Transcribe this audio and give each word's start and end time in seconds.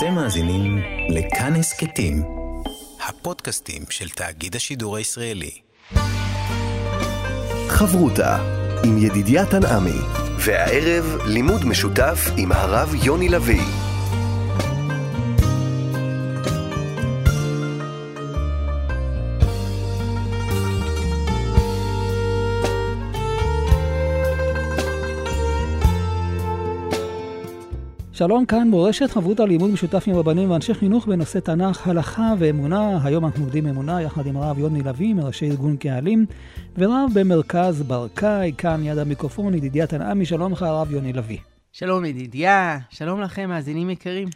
אתם 0.00 0.14
מאזינים 0.14 0.78
לכאן 1.08 1.56
הסכתים, 1.56 2.22
הפודקאסטים 3.08 3.82
של 3.90 4.08
תאגיד 4.08 4.56
השידור 4.56 4.96
הישראלי. 4.96 5.50
חברותה 7.68 8.36
עם 8.84 8.98
ידידיה 8.98 9.46
תנעמי, 9.46 9.98
והערב 10.38 11.16
לימוד 11.26 11.64
משותף 11.64 12.18
עם 12.36 12.52
הרב 12.52 12.94
יוני 13.02 13.28
לביא. 13.28 13.79
שלום 28.20 28.46
כאן 28.46 28.68
מורשת 28.68 29.10
חברות 29.10 29.40
הלימוד 29.40 29.70
משותף 29.70 30.04
עם 30.06 30.16
רבנים 30.16 30.50
ואנשי 30.50 30.74
חינוך 30.74 31.06
בנושא 31.06 31.38
תנ"ך, 31.38 31.88
הלכה 31.88 32.32
ואמונה. 32.38 32.98
היום 33.04 33.24
אנחנו 33.24 33.44
עובדים 33.44 33.66
אמונה 33.66 34.02
יחד 34.02 34.26
עם 34.26 34.36
הרב 34.36 34.58
יוני 34.58 34.82
לביא 34.82 35.14
מראשי 35.14 35.50
ארגון 35.50 35.76
קהלים 35.76 36.26
ורב 36.78 37.10
במרכז 37.14 37.82
ברקאי, 37.82 38.52
כאן 38.58 38.80
יד 38.84 38.98
המיקרופון, 38.98 39.54
ידידיה 39.54 39.86
תנעמי, 39.86 40.26
שלום 40.26 40.52
לך 40.52 40.62
הרב 40.62 40.92
יוני 40.92 41.12
לביא. 41.12 41.38
שלום 41.72 42.04
ידידיה, 42.04 42.78
שלום 42.90 43.20
לכם 43.20 43.48
מאזינים 43.48 43.90
יקרים. 43.90 44.28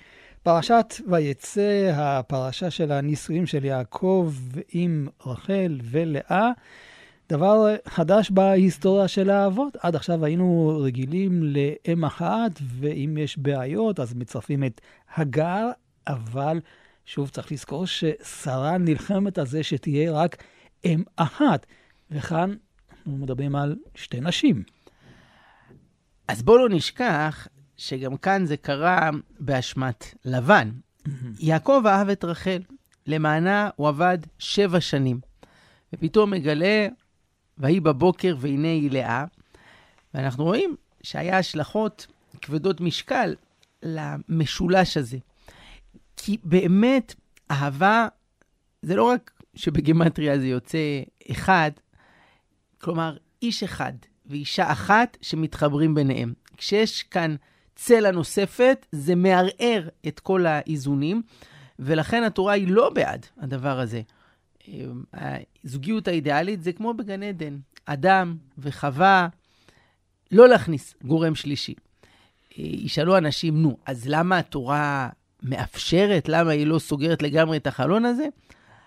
פרשת 0.42 0.94
ויצא, 1.10 1.92
הפרשה 1.94 2.70
של 2.70 2.92
הנישואים 2.92 3.46
של 3.46 3.64
יעקב 3.64 4.32
עם 4.72 5.08
רחל 5.26 5.78
ולאה. 5.90 6.50
דבר 7.28 7.74
חדש 7.88 8.30
בהיסטוריה 8.30 9.08
של 9.08 9.30
האבות. 9.30 9.76
עד 9.80 9.96
עכשיו 9.96 10.24
היינו 10.24 10.78
רגילים 10.82 11.42
לאם 11.42 12.04
אחת, 12.04 12.50
ואם 12.78 13.18
יש 13.18 13.38
בעיות, 13.38 14.00
אז 14.00 14.14
מצרפים 14.14 14.64
את 14.64 14.80
הגר, 15.14 15.70
אבל 16.06 16.60
שוב 17.06 17.28
צריך 17.28 17.52
לזכור 17.52 17.86
ששרה 17.86 18.78
נלחמת 18.78 19.38
על 19.38 19.46
זה 19.46 19.62
שתהיה 19.62 20.12
רק 20.12 20.42
אם 20.84 21.02
אחת. 21.16 21.66
וכאן 22.10 22.54
אנחנו 22.90 23.16
מדברים 23.16 23.56
על 23.56 23.76
שתי 23.94 24.20
נשים. 24.20 24.62
אז 26.28 26.42
בואו 26.42 26.58
לא 26.58 26.68
נשכח 26.68 27.48
שגם 27.76 28.16
כאן 28.16 28.46
זה 28.46 28.56
קרה 28.56 29.10
באשמת 29.40 30.14
לבן. 30.24 30.70
יעקב 31.40 31.82
אהב 31.86 32.08
את 32.08 32.24
רחל, 32.24 32.62
למענה 33.06 33.70
הוא 33.76 33.88
עבד 33.88 34.18
שבע 34.38 34.80
שנים. 34.80 35.20
ופתאום 35.92 36.30
מגלה 36.30 36.86
ויהי 37.58 37.80
בבוקר 37.80 38.36
והנה 38.38 38.68
היא 38.68 38.90
לאה. 38.90 39.24
ואנחנו 40.14 40.44
רואים 40.44 40.76
שהיה 41.02 41.38
השלכות 41.38 42.06
כבדות 42.42 42.80
משקל 42.80 43.34
למשולש 43.82 44.96
הזה. 44.96 45.18
כי 46.16 46.36
באמת, 46.44 47.14
אהבה 47.50 48.08
זה 48.82 48.96
לא 48.96 49.04
רק 49.04 49.30
שבגימטריה 49.54 50.38
זה 50.38 50.46
יוצא 50.46 51.02
אחד, 51.30 51.70
כלומר, 52.80 53.16
איש 53.42 53.62
אחד 53.62 53.92
ואישה 54.26 54.72
אחת 54.72 55.16
שמתחברים 55.20 55.94
ביניהם. 55.94 56.32
כשיש 56.56 57.02
כאן 57.02 57.36
צלע 57.74 58.10
נוספת, 58.10 58.86
זה 58.92 59.14
מערער 59.14 59.88
את 60.08 60.20
כל 60.20 60.46
האיזונים, 60.46 61.22
ולכן 61.78 62.22
התורה 62.22 62.52
היא 62.52 62.68
לא 62.68 62.90
בעד 62.90 63.26
הדבר 63.38 63.80
הזה. 63.80 64.02
הזוגיות 65.64 66.08
האידיאלית 66.08 66.62
זה 66.62 66.72
כמו 66.72 66.94
בגן 66.94 67.22
עדן, 67.22 67.58
אדם 67.86 68.36
וחווה, 68.58 69.28
לא 70.32 70.48
להכניס 70.48 70.94
גורם 71.04 71.34
שלישי. 71.34 71.74
ישאלו 72.56 73.18
אנשים, 73.18 73.62
נו, 73.62 73.76
אז 73.86 74.08
למה 74.08 74.38
התורה 74.38 75.08
מאפשרת? 75.42 76.28
למה 76.28 76.50
היא 76.50 76.66
לא 76.66 76.78
סוגרת 76.78 77.22
לגמרי 77.22 77.56
את 77.56 77.66
החלון 77.66 78.04
הזה? 78.04 78.28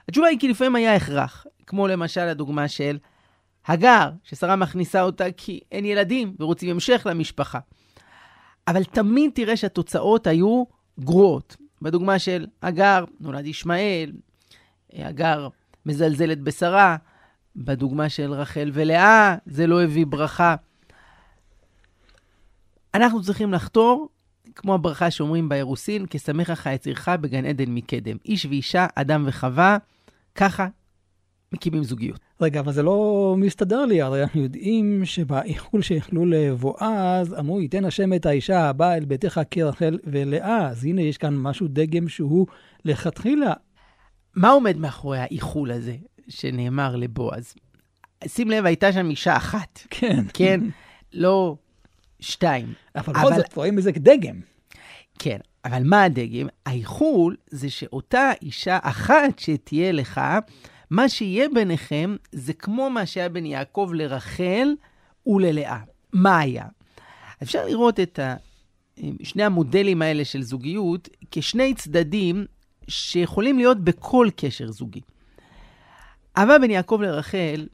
התשובה 0.07 0.27
היא 0.27 0.39
כי 0.39 0.47
לפעמים 0.47 0.75
היה 0.75 0.95
הכרח, 0.95 1.45
כמו 1.67 1.87
למשל 1.87 2.21
הדוגמה 2.21 2.67
של 2.67 2.97
הגר, 3.67 4.09
ששרה 4.23 4.55
מכניסה 4.55 5.01
אותה 5.01 5.31
כי 5.37 5.59
אין 5.71 5.85
ילדים 5.85 6.35
ורוצים 6.39 6.69
המשך 6.69 7.07
למשפחה. 7.09 7.59
אבל 8.67 8.83
תמיד 8.83 9.31
תראה 9.35 9.57
שהתוצאות 9.57 10.27
היו 10.27 10.63
גרועות. 10.99 11.55
בדוגמה 11.81 12.19
של 12.19 12.45
הגר, 12.61 13.03
נולד 13.19 13.45
ישמעאל, 13.45 14.11
הגר 14.93 15.47
מזלזלת 15.87 16.41
בשרה, 16.41 16.95
בדוגמה 17.55 18.09
של 18.09 18.33
רחל 18.33 18.71
ולאה, 18.73 19.35
זה 19.45 19.67
לא 19.67 19.83
הביא 19.83 20.05
ברכה. 20.05 20.55
אנחנו 22.93 23.23
צריכים 23.23 23.53
לחתור, 23.53 24.09
כמו 24.55 24.73
הברכה 24.73 25.11
שאומרים 25.11 25.49
באירוסין, 25.49 26.05
כשמח 26.09 26.65
יצירך 26.65 27.09
בגן 27.09 27.45
עדן 27.45 27.69
מקדם. 27.69 28.17
איש 28.25 28.45
ואישה, 28.45 28.87
אדם 28.95 29.23
וחווה, 29.27 29.77
ככה 30.35 30.67
מקימים 31.53 31.83
זוגיות. 31.83 32.19
רגע, 32.41 32.59
אבל 32.59 32.71
זה 32.71 32.83
לא 32.83 33.35
מסתדר 33.37 33.85
לי, 33.85 34.01
הרי 34.01 34.23
אנחנו 34.23 34.41
יודעים 34.41 35.05
שבאיחול 35.05 35.81
שהחלו 35.81 36.25
לבועז, 36.25 37.33
אמרו, 37.39 37.61
ייתן 37.61 37.85
השם 37.85 38.13
את 38.13 38.25
האישה 38.25 38.69
הבאה 38.69 38.97
אל 38.97 39.05
ביתך 39.05 39.41
כרחל 39.51 39.99
ולאה. 40.03 40.67
אז 40.67 40.85
הנה, 40.85 41.01
יש 41.01 41.17
כאן 41.17 41.37
משהו 41.37 41.67
דגם 41.69 42.07
שהוא 42.07 42.47
לכתחילה 42.85 43.53
מה 44.37 44.49
עומד 44.49 44.77
מאחורי 44.77 45.19
האיחול 45.19 45.71
הזה 45.71 45.95
שנאמר 46.29 46.95
לבועז? 46.95 47.53
שים 48.27 48.49
לב, 48.49 48.65
הייתה 48.65 48.93
שם 48.93 49.09
אישה 49.09 49.37
אחת. 49.37 49.79
כן. 49.89 50.23
כן? 50.33 50.59
לא 51.13 51.55
שתיים. 52.19 52.73
אבל 52.95 53.13
בכל 53.13 53.35
זאת 53.35 53.55
רואים 53.55 53.75
בזה 53.75 53.91
דגם. 53.91 54.39
כן, 55.19 55.37
אבל 55.65 55.83
מה 55.83 56.03
הדגם? 56.03 56.47
האיחול 56.65 57.35
זה 57.49 57.69
שאותה 57.69 58.31
אישה 58.41 58.79
אחת 58.81 59.39
שתהיה 59.39 59.91
לך, 59.91 60.21
מה 60.89 61.09
שיהיה 61.09 61.47
ביניכם 61.53 62.15
זה 62.31 62.53
כמו 62.53 62.89
מה 62.89 63.05
שהיה 63.05 63.29
בין 63.29 63.45
יעקב 63.45 63.91
לרחל 63.93 64.67
וללאה. 65.27 65.79
מה 66.13 66.39
היה? 66.39 66.65
אפשר 67.43 67.65
לראות 67.65 67.99
את 67.99 68.19
ה... 68.19 68.35
שני 69.23 69.43
המודלים 69.43 70.01
האלה 70.01 70.25
של 70.25 70.41
זוגיות 70.41 71.09
כשני 71.31 71.73
צדדים 71.73 72.45
שיכולים 72.87 73.57
להיות 73.57 73.79
בכל 73.83 74.27
קשר 74.35 74.71
זוגי. 74.71 75.01
אהבה 76.37 76.59
בין 76.59 76.71
יעקב 76.71 76.99
לרחל 77.01 77.67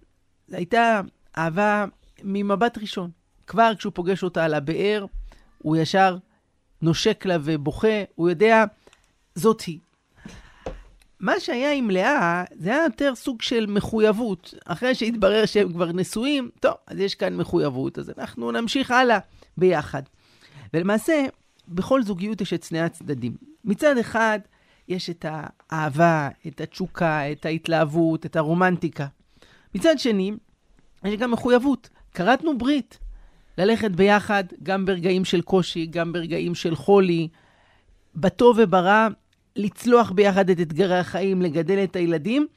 הייתה 0.52 1.02
אהבה 1.38 1.86
ממבט 2.24 2.78
ראשון. 2.78 3.10
כבר 3.48 3.72
כשהוא 3.78 3.94
פוגש 3.96 4.24
אותה 4.24 4.46
על 4.46 4.54
הבאר, 4.54 5.06
הוא 5.58 5.78
ישר 5.78 6.18
נושק 6.82 7.26
לה 7.26 7.38
ובוכה, 7.44 8.04
הוא 8.16 8.30
יודע, 8.30 8.64
זאת 9.36 9.62
היא. 9.62 9.80
מה 11.20 11.40
שהיה 11.40 11.74
עם 11.74 11.90
לאה, 11.90 12.44
זה 12.56 12.70
היה 12.70 12.84
יותר 12.84 13.16
סוג 13.16 13.42
של 13.42 13.66
מחויבות. 13.66 14.54
אחרי 14.66 14.96
שהתברר 14.96 15.46
שהם 15.46 15.74
כבר 15.74 15.92
נשואים, 15.92 16.50
טוב, 16.60 16.74
אז 16.88 17.00
יש 17.00 17.16
כאן 17.16 17.38
מחויבות, 17.38 18.00
אז 18.00 18.12
אנחנו 18.18 18.52
נמשיך 18.52 18.92
הלאה 18.92 19.20
ביחד. 19.58 20.02
ולמעשה, 20.74 21.26
בכל 21.68 22.04
זוגיות 22.04 22.42
יש 22.42 22.54
את 22.54 22.64
שני 22.64 22.82
הצדדים. 22.82 23.36
מצד 23.66 23.98
אחד, 23.98 24.40
יש 24.88 25.10
את 25.10 25.26
האהבה, 25.30 26.30
את 26.48 26.62
התשוקה, 26.62 27.32
את 27.32 27.46
ההתלהבות, 27.46 28.26
את 28.26 28.36
הרומנטיקה. 28.36 29.08
מצד 29.76 30.00
שני, 30.00 30.32
יש 31.06 31.16
גם 31.16 31.32
מחויבות. 31.32 31.90
כרתנו 32.14 32.58
ברית. 32.58 33.00
ללכת 33.58 33.92
ביחד, 33.92 34.44
גם 34.64 34.86
ברגעים 34.86 35.26
של 35.26 35.42
קושי, 35.42 35.86
גם 35.86 36.14
ברגעים 36.14 36.56
של 36.56 36.76
חולי, 36.76 37.28
בטוב 38.16 38.58
וברע, 38.60 39.08
לצלוח 39.56 40.12
ביחד 40.12 40.50
את 40.50 40.60
אתגרי 40.60 40.98
החיים, 40.98 41.42
לגדל 41.42 41.84
את 41.84 41.96
הילדים, 41.96 42.48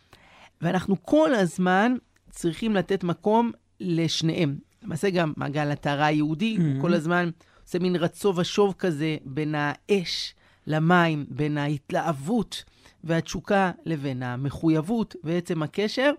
ואנחנו 0.62 0.96
כל 1.02 1.34
הזמן 1.34 1.94
צריכים 2.30 2.74
לתת 2.74 3.04
מקום 3.04 3.52
לשניהם. 3.80 4.56
למעשה 4.82 5.10
גם 5.10 5.32
מעגל 5.36 5.70
הטהרה 5.70 6.06
היהודי, 6.06 6.56
mm-hmm. 6.56 6.80
כל 6.80 6.94
הזמן 6.94 7.30
עושה 7.64 7.78
מין 7.78 7.96
רצו 7.96 8.36
ושוב 8.36 8.74
כזה 8.78 9.16
בין 9.24 9.54
האש 9.54 10.34
למים, 10.66 11.26
בין 11.28 11.58
ההתלהבות 11.58 12.64
והתשוקה 13.04 13.70
לבין 13.84 14.22
המחויבות 14.22 15.16
ועצם 15.24 15.62
הקשר, 15.62 16.12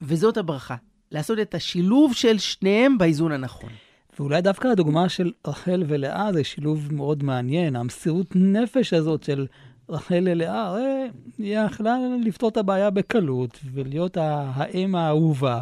וזאת 0.00 0.36
הברכה, 0.36 0.76
לעשות 1.12 1.38
את 1.38 1.54
השילוב 1.54 2.14
של 2.14 2.38
שניהם 2.38 2.98
באיזון 2.98 3.32
הנכון. 3.32 3.70
ואולי 4.18 4.40
דווקא 4.40 4.68
הדוגמה 4.68 5.08
של 5.08 5.32
רחל 5.46 5.82
ולאה 5.86 6.32
זה 6.32 6.44
שילוב 6.44 6.94
מאוד 6.94 7.22
מעניין, 7.22 7.76
המסירות 7.76 8.36
נפש 8.36 8.92
הזאת 8.92 9.22
של 9.22 9.46
רחל 9.88 10.18
ללאה, 10.18 10.66
הרי 10.66 11.08
היא 11.38 11.58
יכלה 11.58 11.96
לפתור 12.24 12.48
את 12.48 12.56
הבעיה 12.56 12.90
בקלות, 12.90 13.58
ולהיות 13.72 14.16
האם 14.20 14.94
האהובה, 14.94 15.60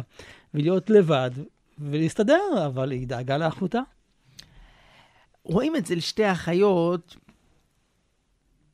ולהיות 0.53 0.89
לבד, 0.89 1.31
ולהסתדר, 1.79 2.65
אבל 2.65 2.91
היא 2.91 3.07
דאגה 3.07 3.37
לאחותה. 3.37 3.81
רואים 5.43 5.75
את 5.75 5.85
זה 5.85 5.95
לשתי 5.95 6.31
אחיות 6.31 7.15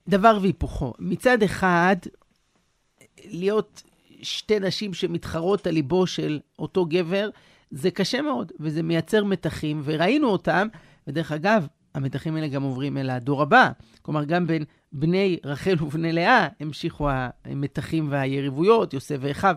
דבר 0.08 0.38
והיפוכו. 0.42 0.94
מצד 1.00 1.44
אחד, 1.44 1.96
להיות 3.26 3.84
שתי 4.22 4.60
נשים 4.60 4.94
שמתחרות 4.94 5.68
על 5.68 5.74
ליבו 5.74 6.08
של 6.08 6.40
אותו 6.60 6.86
גבר, 6.86 7.30
זה 7.72 7.92
קשה 7.92 8.22
מאוד, 8.22 8.52
וזה 8.60 8.84
מייצר 8.84 9.24
מתחים, 9.24 9.82
וראינו 9.84 10.28
אותם, 10.28 10.68
ודרך 11.08 11.32
אגב, 11.32 11.68
המתחים 11.96 12.36
האלה 12.36 12.48
גם 12.48 12.64
עוברים 12.64 12.98
אל 12.98 13.10
הדור 13.10 13.42
הבא. 13.42 13.72
כלומר, 14.02 14.24
גם 14.24 14.48
בין 14.48 14.64
בני 14.92 15.40
רחל 15.44 15.76
ובני 15.84 16.12
לאה 16.12 16.48
המשיכו 16.60 17.10
המתחים 17.46 18.08
והיריבויות, 18.12 18.94
יוסף 18.94 19.18
ואחיו. 19.20 19.56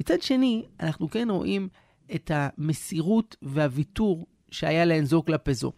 מצד 0.00 0.22
שני, 0.22 0.64
אנחנו 0.80 1.10
כן 1.10 1.28
רואים 1.30 1.68
את 2.14 2.30
המסירות 2.34 3.36
והוויתור 3.42 4.26
שהיה 4.50 4.84
להן 4.84 5.04
זו 5.04 5.22
כלפי 5.26 5.54
זו. 5.54 5.72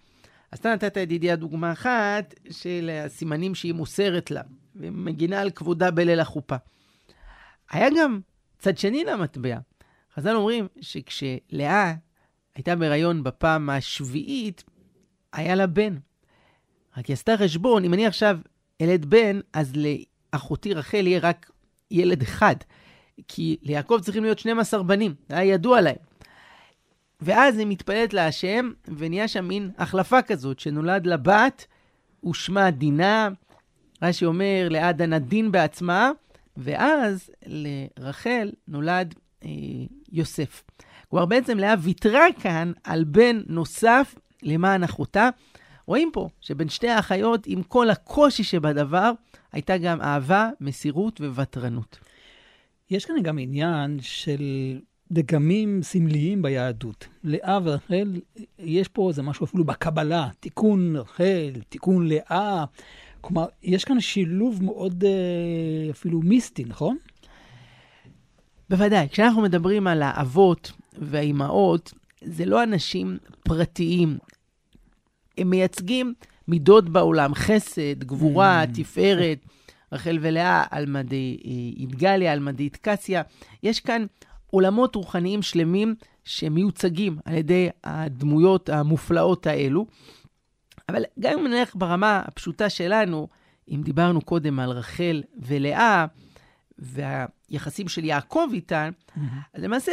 אז 0.55 0.59
אתה 0.59 0.73
נתת 0.75 0.97
ידידיה 0.97 1.37
דוגמה 1.37 1.73
אחת 1.73 2.35
של 2.51 2.91
הסימנים 3.05 3.55
שהיא 3.55 3.75
מוסרת 3.75 4.31
לה, 4.31 4.41
ומגינה 4.77 5.41
על 5.41 5.51
כבודה 5.51 5.91
בליל 5.91 6.21
החופה. 6.21 6.57
היה 7.71 7.89
גם 7.99 8.21
צד 8.59 8.79
שני 8.79 9.05
למטבע. 9.05 9.59
חז"ל 10.15 10.37
אומרים 10.37 10.67
שכשלאה 10.81 11.95
הייתה 12.55 12.77
בהיריון 12.77 13.23
בפעם 13.23 13.71
השביעית, 13.71 14.65
היה 15.33 15.55
לה 15.55 15.67
בן. 15.67 15.97
רק 16.97 17.07
היא 17.07 17.15
עשתה 17.15 17.37
חשבון, 17.37 17.85
אם 17.85 17.95
אני 17.95 18.07
עכשיו 18.07 18.39
אלד 18.81 19.05
בן, 19.05 19.41
אז 19.53 19.73
לאחותי 19.77 20.75
רחל 20.75 21.07
יהיה 21.07 21.21
רק 21.23 21.51
ילד 21.91 22.23
אחד. 22.23 22.57
כי 23.29 23.57
ליעקב 23.63 23.99
צריכים 24.03 24.23
להיות 24.23 24.39
12 24.39 24.83
בנים, 24.83 25.15
זה 25.29 25.39
היה 25.39 25.55
ידוע 25.55 25.81
להם. 25.81 25.97
ואז 27.25 27.59
היא 27.59 27.67
מתפללת 27.67 28.15
להשם, 28.15 28.71
ונהיה 28.97 29.29
שם 29.29 29.45
מין 29.45 29.71
החלפה 29.79 30.23
כזאת, 30.23 30.61
שנולד 30.61 31.07
לבת, 31.07 31.67
ושמה 32.25 32.71
דינה, 32.71 33.29
רש"י 34.03 34.25
אומר, 34.25 34.69
לעדה 34.71 35.07
נדין 35.07 35.53
בעצמה, 35.53 36.11
ואז 36.57 37.31
לרחל 37.47 38.53
נולד 38.69 39.15
אה, 39.45 39.51
יוסף. 40.13 40.63
כלומר, 41.09 41.27
בעצם 41.27 41.59
לאה 41.59 41.75
ויתרה 41.79 42.27
כאן 42.41 42.73
על 42.85 43.05
בן 43.05 43.41
נוסף 43.47 44.15
למען 44.43 44.85
אחותה. 44.85 45.29
רואים 45.87 46.11
פה 46.13 46.29
שבין 46.41 46.69
שתי 46.69 46.89
האחיות, 46.89 47.47
עם 47.47 47.63
כל 47.63 47.91
הקושי 47.91 48.45
שבדבר, 48.45 49.13
הייתה 49.53 49.79
גם 49.79 50.01
אהבה, 50.01 50.51
מסירות 50.61 51.21
וותרנות. 51.21 51.99
יש 52.91 53.05
כאן 53.05 53.23
גם 53.23 53.39
עניין 53.39 53.99
של 54.01 54.43
דגמים 55.13 55.83
סמליים 55.83 56.43
ביהדות. 56.43 57.07
לאה 57.25 57.59
ורחל, 57.65 58.21
יש 58.59 58.89
פה 58.89 59.09
איזה 59.09 59.23
משהו 59.23 59.45
אפילו 59.45 59.65
בקבלה, 59.65 60.29
תיקון 60.41 60.97
רחל, 60.97 61.53
תיקון 61.69 62.09
לאה. 62.09 62.65
כלומר, 63.21 63.47
יש 63.63 63.85
כאן 63.85 64.01
שילוב 64.01 64.63
מאוד 64.63 65.05
אה, 65.05 65.91
אפילו 65.91 66.21
מיסטי, 66.21 66.65
נכון? 66.65 66.97
בוודאי. 68.71 69.09
כשאנחנו 69.09 69.43
מדברים 69.43 69.87
על 69.87 70.03
האבות 70.03 70.73
והאימהות, 70.99 71.93
זה 72.25 72.45
לא 72.45 72.63
אנשים 72.63 73.19
פרטיים. 73.43 74.19
הם 75.39 75.51
מייצגים 75.51 76.15
מידות 76.49 76.89
בעולם, 76.89 77.35
חסד, 77.35 78.05
גבורה, 78.05 78.65
mm. 78.65 78.67
תפארת. 78.75 79.39
רחל 79.93 80.19
ולאה, 80.21 80.65
על 80.71 80.87
מדי 80.87 81.37
אידגליה, 81.77 82.33
על 82.33 82.41
מדי 82.41 82.69
קסיה. 82.83 83.23
יש 83.63 83.81
כאן 83.81 84.07
עולמות 84.55 84.95
רוחניים 84.95 85.43
שלמים 85.43 85.95
שמיוצגים 86.25 87.19
על 87.25 87.35
ידי 87.35 87.69
הדמויות 87.85 88.69
המופלאות 88.69 89.47
האלו. 89.47 89.87
אבל 90.89 91.03
גם 91.21 91.39
אם 91.39 91.47
נלך 91.47 91.77
ברמה 91.77 92.23
הפשוטה 92.27 92.71
שלנו, 92.71 93.29
אם 93.69 93.83
דיברנו 93.85 94.21
קודם 94.21 94.61
על 94.61 94.71
רחל 94.71 95.23
ולאה, 95.37 96.07
והיחסים 96.79 97.89
של 97.89 98.05
יעקב 98.05 98.49
איתן, 98.53 98.91
mm-hmm. 98.91 99.21
אז 99.55 99.63
למעשה, 99.63 99.93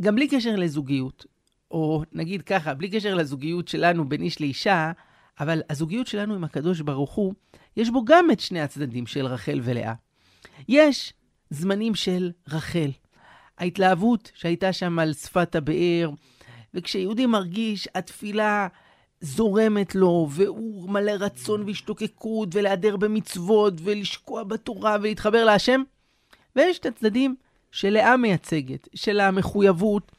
גם 0.00 0.14
בלי 0.14 0.28
קשר 0.28 0.56
לזוגיות, 0.56 1.26
או 1.70 2.02
נגיד 2.12 2.42
ככה, 2.42 2.74
בלי 2.74 2.90
קשר 2.90 3.14
לזוגיות 3.14 3.68
שלנו 3.68 4.08
בין 4.08 4.22
איש 4.22 4.40
לאישה, 4.40 4.92
אבל 5.40 5.62
הזוגיות 5.70 6.06
שלנו 6.06 6.34
עם 6.34 6.44
הקדוש 6.44 6.80
ברוך 6.80 7.12
הוא, 7.12 7.34
יש 7.76 7.90
בו 7.90 8.04
גם 8.04 8.30
את 8.30 8.40
שני 8.40 8.60
הצדדים 8.60 9.06
של 9.06 9.26
רחל 9.26 9.60
ולאה. 9.62 9.94
יש 10.68 11.12
זמנים 11.50 11.94
של 11.94 12.30
רחל, 12.48 12.90
ההתלהבות 13.58 14.30
שהייתה 14.34 14.72
שם 14.72 14.98
על 14.98 15.12
שפת 15.12 15.54
הבאר, 15.54 16.10
וכשיהודי 16.74 17.26
מרגיש, 17.26 17.88
התפילה 17.94 18.68
זורמת 19.20 19.94
לו, 19.94 20.28
והוא 20.30 20.90
מלא 20.90 21.12
רצון 21.20 21.62
והשתוקקות, 21.62 22.48
ולהדר 22.52 22.96
במצוות, 22.96 23.74
ולשקוע 23.84 24.44
בתורה, 24.44 24.96
ולהתחבר 25.00 25.44
להשם. 25.44 25.82
ויש 26.56 26.78
את 26.78 26.86
הצדדים 26.86 27.36
שלאה 27.70 28.16
מייצגת, 28.16 28.88
של 28.94 29.20
המחויבות, 29.20 30.12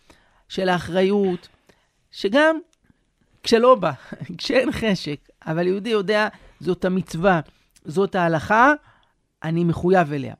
של 0.50 0.70
האחריות, 0.70 1.48
שגם 2.12 2.58
כשלא 3.44 3.76
בא, 3.76 3.92
כשאין 4.38 4.72
חשק, 4.72 5.20
אבל 5.46 5.68
יהודי 5.68 5.90
יודע, 5.90 6.28
זאת 6.60 6.86
המצווה, 6.86 7.40
זאת 7.86 8.16
ההלכה, 8.16 8.74
אני 9.44 9.64
מחויב 9.64 10.14
אליה. 10.14 10.34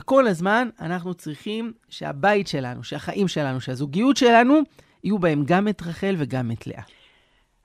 וכל 0.00 0.26
הזמן 0.26 0.68
אנחנו 0.80 1.14
צריכים 1.14 1.72
שהבית 1.88 2.48
שלנו, 2.48 2.84
שהחיים 2.84 3.28
שלנו, 3.28 3.60
שהזוגיות 3.60 4.16
שלנו, 4.16 4.60
יהיו 5.04 5.18
בהם 5.18 5.44
גם 5.46 5.68
את 5.68 5.82
רחל 5.82 6.14
וגם 6.18 6.50
את 6.52 6.66
לאה. 6.66 6.82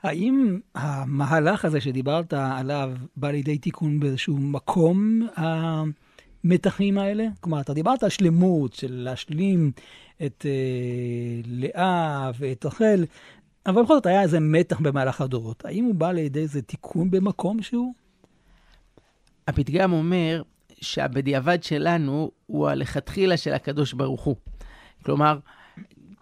האם 0.03 0.59
המהלך 0.75 1.65
הזה 1.65 1.81
שדיברת 1.81 2.33
עליו 2.33 2.91
בא 3.15 3.31
לידי 3.31 3.57
תיקון 3.57 3.99
באיזשהו 3.99 4.37
מקום, 4.37 5.27
המתחים 5.35 6.97
האלה? 6.97 7.27
כלומר, 7.39 7.61
אתה 7.61 7.73
דיברת 7.73 8.03
על 8.03 8.09
שלמות, 8.09 8.73
של 8.73 8.91
להשלים 8.91 9.71
את 10.25 10.45
אה, 10.45 11.41
לאה 11.45 12.31
ואת 12.39 12.65
רחל, 12.65 13.05
אבל 13.65 13.83
בכל 13.83 13.95
זאת 13.95 14.05
היה 14.05 14.21
איזה 14.21 14.39
מתח 14.39 14.79
במהלך 14.79 15.21
הדורות. 15.21 15.65
האם 15.65 15.83
הוא 15.85 15.95
בא 15.95 16.11
לידי 16.11 16.39
איזה 16.39 16.61
תיקון 16.61 17.11
במקום 17.11 17.61
שהוא? 17.61 17.93
הפתגם 19.47 19.93
אומר 19.93 20.41
שהבדיעבד 20.81 21.63
שלנו 21.63 22.31
הוא 22.45 22.67
הלכתחילה 22.69 23.37
של 23.37 23.53
הקדוש 23.53 23.93
ברוך 23.93 24.23
הוא. 24.23 24.35
כלומר, 25.05 25.39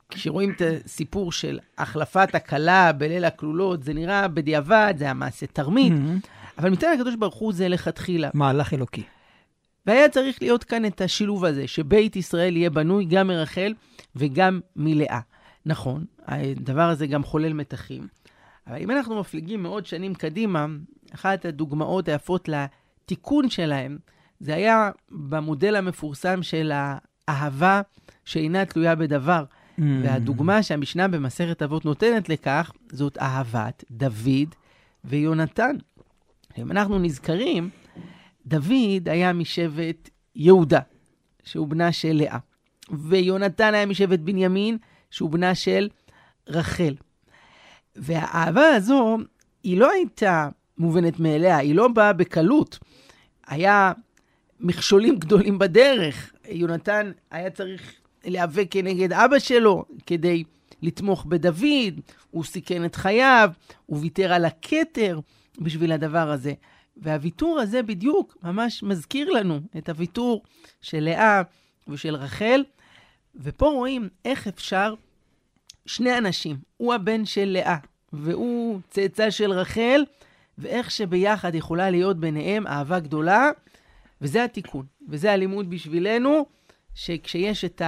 כשרואים 0.09 0.51
את 0.51 0.61
הסיפור 0.85 1.31
של 1.31 1.59
החלפת 1.77 2.35
הכלה 2.35 2.91
בליל 2.91 3.25
הכלולות, 3.25 3.83
זה 3.83 3.93
נראה 3.93 4.27
בדיעבד, 4.27 4.93
זה 4.97 5.03
היה 5.03 5.13
מעשה 5.13 5.45
תרמית, 5.45 5.93
mm-hmm. 5.93 6.27
אבל 6.57 6.69
מצד 6.69 6.95
הקדוש 6.95 7.15
ברוך 7.15 7.35
הוא 7.35 7.53
זה 7.53 7.67
לכתחילה. 7.67 8.29
מהלך 8.33 8.73
אלוקי. 8.73 9.03
והיה 9.85 10.09
צריך 10.09 10.41
להיות 10.41 10.63
כאן 10.63 10.85
את 10.85 11.01
השילוב 11.01 11.45
הזה, 11.45 11.67
שבית 11.67 12.15
ישראל 12.15 12.57
יהיה 12.57 12.69
בנוי 12.69 13.05
גם 13.05 13.27
מרחל 13.27 13.73
וגם 14.15 14.59
מלאה. 14.75 15.19
נכון, 15.65 16.05
הדבר 16.27 16.89
הזה 16.89 17.07
גם 17.07 17.23
חולל 17.23 17.53
מתחים. 17.53 18.07
אבל 18.67 18.77
אם 18.77 18.91
אנחנו 18.91 19.19
מפליגים 19.19 19.63
מאות 19.63 19.85
שנים 19.85 20.15
קדימה, 20.15 20.65
אחת 21.13 21.45
הדוגמאות 21.45 22.07
היפות 22.07 22.49
לתיקון 22.49 23.49
שלהם, 23.49 23.97
זה 24.43 24.55
היה 24.55 24.91
במודל 25.11 25.75
המפורסם 25.75 26.43
של 26.43 26.71
האהבה 27.27 27.81
שאינה 28.25 28.65
תלויה 28.65 28.95
בדבר. 28.95 29.43
Mm. 29.43 29.81
והדוגמה 30.03 30.63
שהמשנה 30.63 31.07
במסכת 31.07 31.61
אבות 31.61 31.85
נותנת 31.85 32.29
לכך, 32.29 32.71
זאת 32.91 33.17
אהבת 33.17 33.83
דוד 33.91 34.55
ויונתן. 35.05 35.75
אם 36.57 36.71
אנחנו 36.71 36.99
נזכרים, 36.99 37.69
דוד 38.45 39.09
היה 39.09 39.33
משבט 39.33 40.09
יהודה, 40.35 40.79
שהוא 41.43 41.67
בנה 41.67 41.91
של 41.91 42.13
לאה, 42.13 42.37
ויונתן 42.91 43.73
היה 43.73 43.85
משבט 43.85 44.19
בנימין, 44.19 44.77
שהוא 45.11 45.29
בנה 45.29 45.55
של 45.55 45.89
רחל. 46.47 46.95
והאהבה 47.95 48.67
הזו, 48.67 49.17
היא 49.63 49.77
לא 49.77 49.91
הייתה 49.91 50.49
מובנת 50.77 51.19
מאליה, 51.19 51.57
היא 51.57 51.75
לא 51.75 51.87
באה 51.87 52.13
בקלות. 52.13 52.79
היה 53.47 53.91
מכשולים 54.63 55.15
גדולים 55.15 55.59
בדרך. 55.59 56.33
יונתן 56.49 57.11
היה 57.31 57.49
צריך 57.49 57.93
להיאבק 58.25 58.67
כנגד 58.71 59.13
אבא 59.13 59.39
שלו 59.39 59.85
כדי 60.05 60.43
לתמוך 60.81 61.25
בדוד, 61.25 62.01
הוא 62.31 62.43
סיכן 62.43 62.85
את 62.85 62.95
חייו, 62.95 63.51
הוא 63.85 63.99
ויתר 64.01 64.33
על 64.33 64.45
הכתר 64.45 65.19
בשביל 65.59 65.91
הדבר 65.91 66.31
הזה. 66.31 66.53
והוויתור 66.97 67.59
הזה 67.59 67.83
בדיוק 67.83 68.37
ממש 68.43 68.83
מזכיר 68.83 69.29
לנו 69.29 69.59
את 69.77 69.89
הוויתור 69.89 70.43
של 70.81 70.99
לאה 70.99 71.41
ושל 71.87 72.15
רחל, 72.15 72.63
ופה 73.35 73.65
רואים 73.65 74.09
איך 74.25 74.47
אפשר 74.47 74.93
שני 75.85 76.17
אנשים, 76.17 76.57
הוא 76.77 76.93
הבן 76.93 77.25
של 77.25 77.45
לאה 77.45 77.77
והוא 78.13 78.79
צאצא 78.89 79.29
של 79.29 79.51
רחל, 79.51 80.03
ואיך 80.57 80.91
שביחד 80.91 81.55
יכולה 81.55 81.89
להיות 81.89 82.19
ביניהם 82.19 82.67
אהבה 82.67 82.99
גדולה, 82.99 83.49
וזה 84.23 84.43
התיקון, 84.43 84.85
וזה 85.09 85.33
הלימוד 85.33 85.69
בשבילנו, 85.69 86.45
שכשיש 86.95 87.65
את 87.65 87.81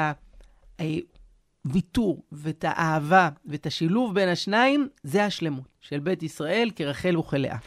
הוויתור 1.65 2.23
ואת 2.31 2.65
האהבה 2.67 3.29
ואת 3.45 3.65
השילוב 3.65 4.15
בין 4.15 4.29
השניים, 4.29 4.87
זה 5.03 5.25
השלמות 5.25 5.67
של 5.79 5.99
בית 5.99 6.23
ישראל 6.23 6.71
כרחל 6.75 7.17
וכלאה. 7.17 7.57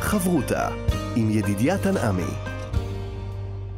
חברותה 0.00 0.68
עם 1.16 1.30
ידידיה 1.30 1.78
תנעמי 1.78 2.58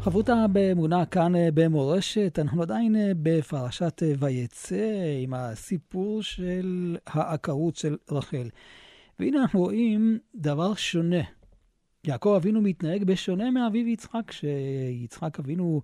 חברותה 0.00 0.46
באמונה 0.52 1.06
כאן 1.06 1.36
אה, 1.36 1.48
במורשת, 1.54 2.38
אנחנו 2.38 2.62
עדיין 2.62 2.96
אה, 2.96 3.12
בפרשת 3.22 4.02
אה, 4.02 4.12
ויצא 4.18 4.92
עם 5.22 5.34
הסיפור 5.34 6.22
של 6.22 6.96
העקרות 7.06 7.76
של 7.76 7.96
רחל. 8.10 8.48
והנה 9.18 9.42
אנחנו 9.42 9.60
רואים 9.60 10.18
דבר 10.34 10.74
שונה 10.74 11.20
יעקב 12.04 12.34
אבינו 12.36 12.60
מתנהג 12.60 13.04
בשונה 13.04 13.50
מאביו 13.50 13.88
יצחק, 13.88 14.22
כשיצחק 14.26 15.38
אבינו 15.38 15.82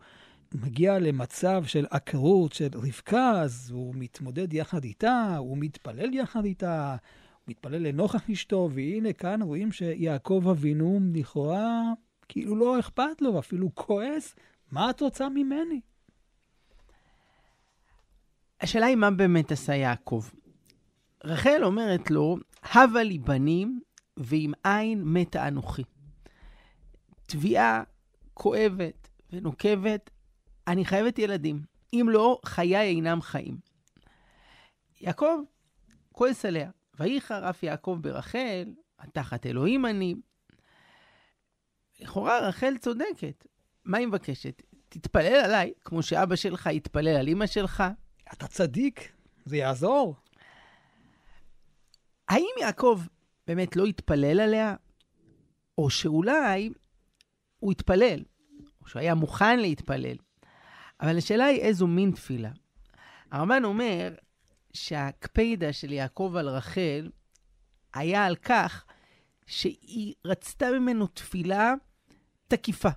מגיע 0.54 0.98
למצב 0.98 1.64
של 1.64 1.86
עקרות 1.90 2.52
של 2.52 2.68
רבקה, 2.74 3.40
אז 3.40 3.70
הוא 3.70 3.94
מתמודד 3.96 4.52
יחד 4.52 4.84
איתה, 4.84 5.36
הוא 5.36 5.58
מתפלל 5.58 6.14
יחד 6.14 6.44
איתה, 6.44 6.90
הוא 7.32 7.48
מתפלל 7.48 7.88
לנוכח 7.88 8.30
אשתו, 8.30 8.70
והנה 8.72 9.12
כאן 9.12 9.42
רואים 9.42 9.72
שיעקב 9.72 10.46
אבינו 10.50 11.00
לכאורה 11.14 11.82
כאילו 12.28 12.56
לא 12.56 12.80
אכפת 12.80 13.22
לו, 13.22 13.38
אפילו 13.38 13.74
כועס, 13.74 14.34
מה 14.70 14.90
את 14.90 15.00
רוצה 15.00 15.28
ממני? 15.28 15.80
השאלה 18.60 18.86
היא 18.86 18.96
מה 18.96 19.10
באמת 19.10 19.52
עשה 19.52 19.74
יעקב. 19.74 20.24
רחל 21.24 21.60
אומרת 21.62 22.10
לו, 22.10 22.36
הבה 22.62 23.02
לי 23.02 23.18
בנים, 23.18 23.80
ועם 24.16 24.52
עין 24.64 25.02
מתה 25.04 25.48
אנוכי. 25.48 25.82
תביעה 27.26 27.82
כואבת 28.34 29.08
ונוקבת, 29.32 30.10
אני 30.68 30.84
חייבת 30.84 31.18
ילדים. 31.18 31.62
אם 31.92 32.06
לא, 32.10 32.40
חיי 32.44 32.76
אינם 32.76 33.22
חיים. 33.22 33.58
יעקב 35.00 35.36
כועס 36.12 36.44
עליה. 36.44 36.70
וייחר 37.00 37.50
אף 37.50 37.62
יעקב 37.62 37.98
ברחל, 38.00 38.64
התחת 38.98 39.46
אלוהים 39.46 39.86
אני. 39.86 40.14
לכאורה 42.00 42.48
רחל 42.48 42.78
צודקת. 42.78 43.46
מה 43.84 43.98
היא 43.98 44.06
מבקשת? 44.06 44.62
תתפלל 44.88 45.40
עליי, 45.44 45.72
כמו 45.84 46.02
שאבא 46.02 46.36
שלך 46.36 46.66
יתפלל 46.66 47.16
על 47.16 47.28
אמא 47.28 47.46
שלך. 47.46 47.84
אתה 48.32 48.46
צדיק, 48.46 49.12
זה 49.44 49.56
יעזור. 49.56 50.16
האם 52.28 52.50
יעקב 52.60 53.00
באמת 53.46 53.76
לא 53.76 53.84
התפלל 53.84 54.40
עליה? 54.40 54.74
או 55.78 55.90
שאולי 55.90 56.70
הוא 57.58 57.72
התפלל, 57.72 58.24
או 58.80 58.86
שהוא 58.86 59.00
היה 59.00 59.14
מוכן 59.14 59.58
להתפלל. 59.60 60.16
אבל 61.00 61.18
השאלה 61.18 61.44
היא 61.44 61.60
איזו 61.60 61.86
מין 61.86 62.10
תפילה. 62.10 62.50
הרמב"ן 63.30 63.64
אומר 63.64 64.14
שהקפידה 64.72 65.72
של 65.72 65.92
יעקב 65.92 66.34
על 66.38 66.48
רחל 66.48 67.10
היה 67.94 68.24
על 68.24 68.36
כך 68.36 68.84
שהיא 69.46 70.14
רצתה 70.24 70.70
ממנו 70.70 71.06
תפילה 71.06 71.74
תקיפה. 72.48 72.88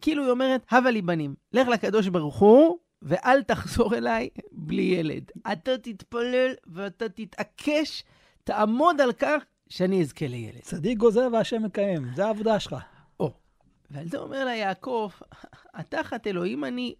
כאילו 0.00 0.22
היא 0.22 0.30
אומרת, 0.30 0.66
הבה 0.70 0.90
לי 0.90 1.02
בנים, 1.02 1.34
לך 1.52 1.68
לקדוש 1.68 2.08
ברוך 2.08 2.38
הוא, 2.38 2.78
ואל 3.02 3.42
תחזור 3.42 3.94
אליי 3.94 4.28
בלי 4.52 4.82
ילד. 4.82 5.30
אתה 5.52 5.78
תתפלל 5.78 6.54
ואתה 6.66 7.08
תתעקש, 7.08 8.04
תעמוד 8.44 9.00
על 9.00 9.12
כך 9.12 9.42
שאני 9.68 10.00
אזכה 10.00 10.26
לילד. 10.26 10.60
צדיק 10.60 10.98
גוזר 10.98 11.28
והשם 11.32 11.62
מקיים, 11.62 12.06
זה 12.14 12.26
העבודה 12.26 12.60
שלך. 12.60 12.76
ועל 13.92 14.08
זה 14.08 14.18
אומר 14.18 14.44
לה 14.44 14.54
יעקב, 14.54 15.10
התחת 15.74 16.26
אלוהים 16.26 16.64
אני, 16.64 16.94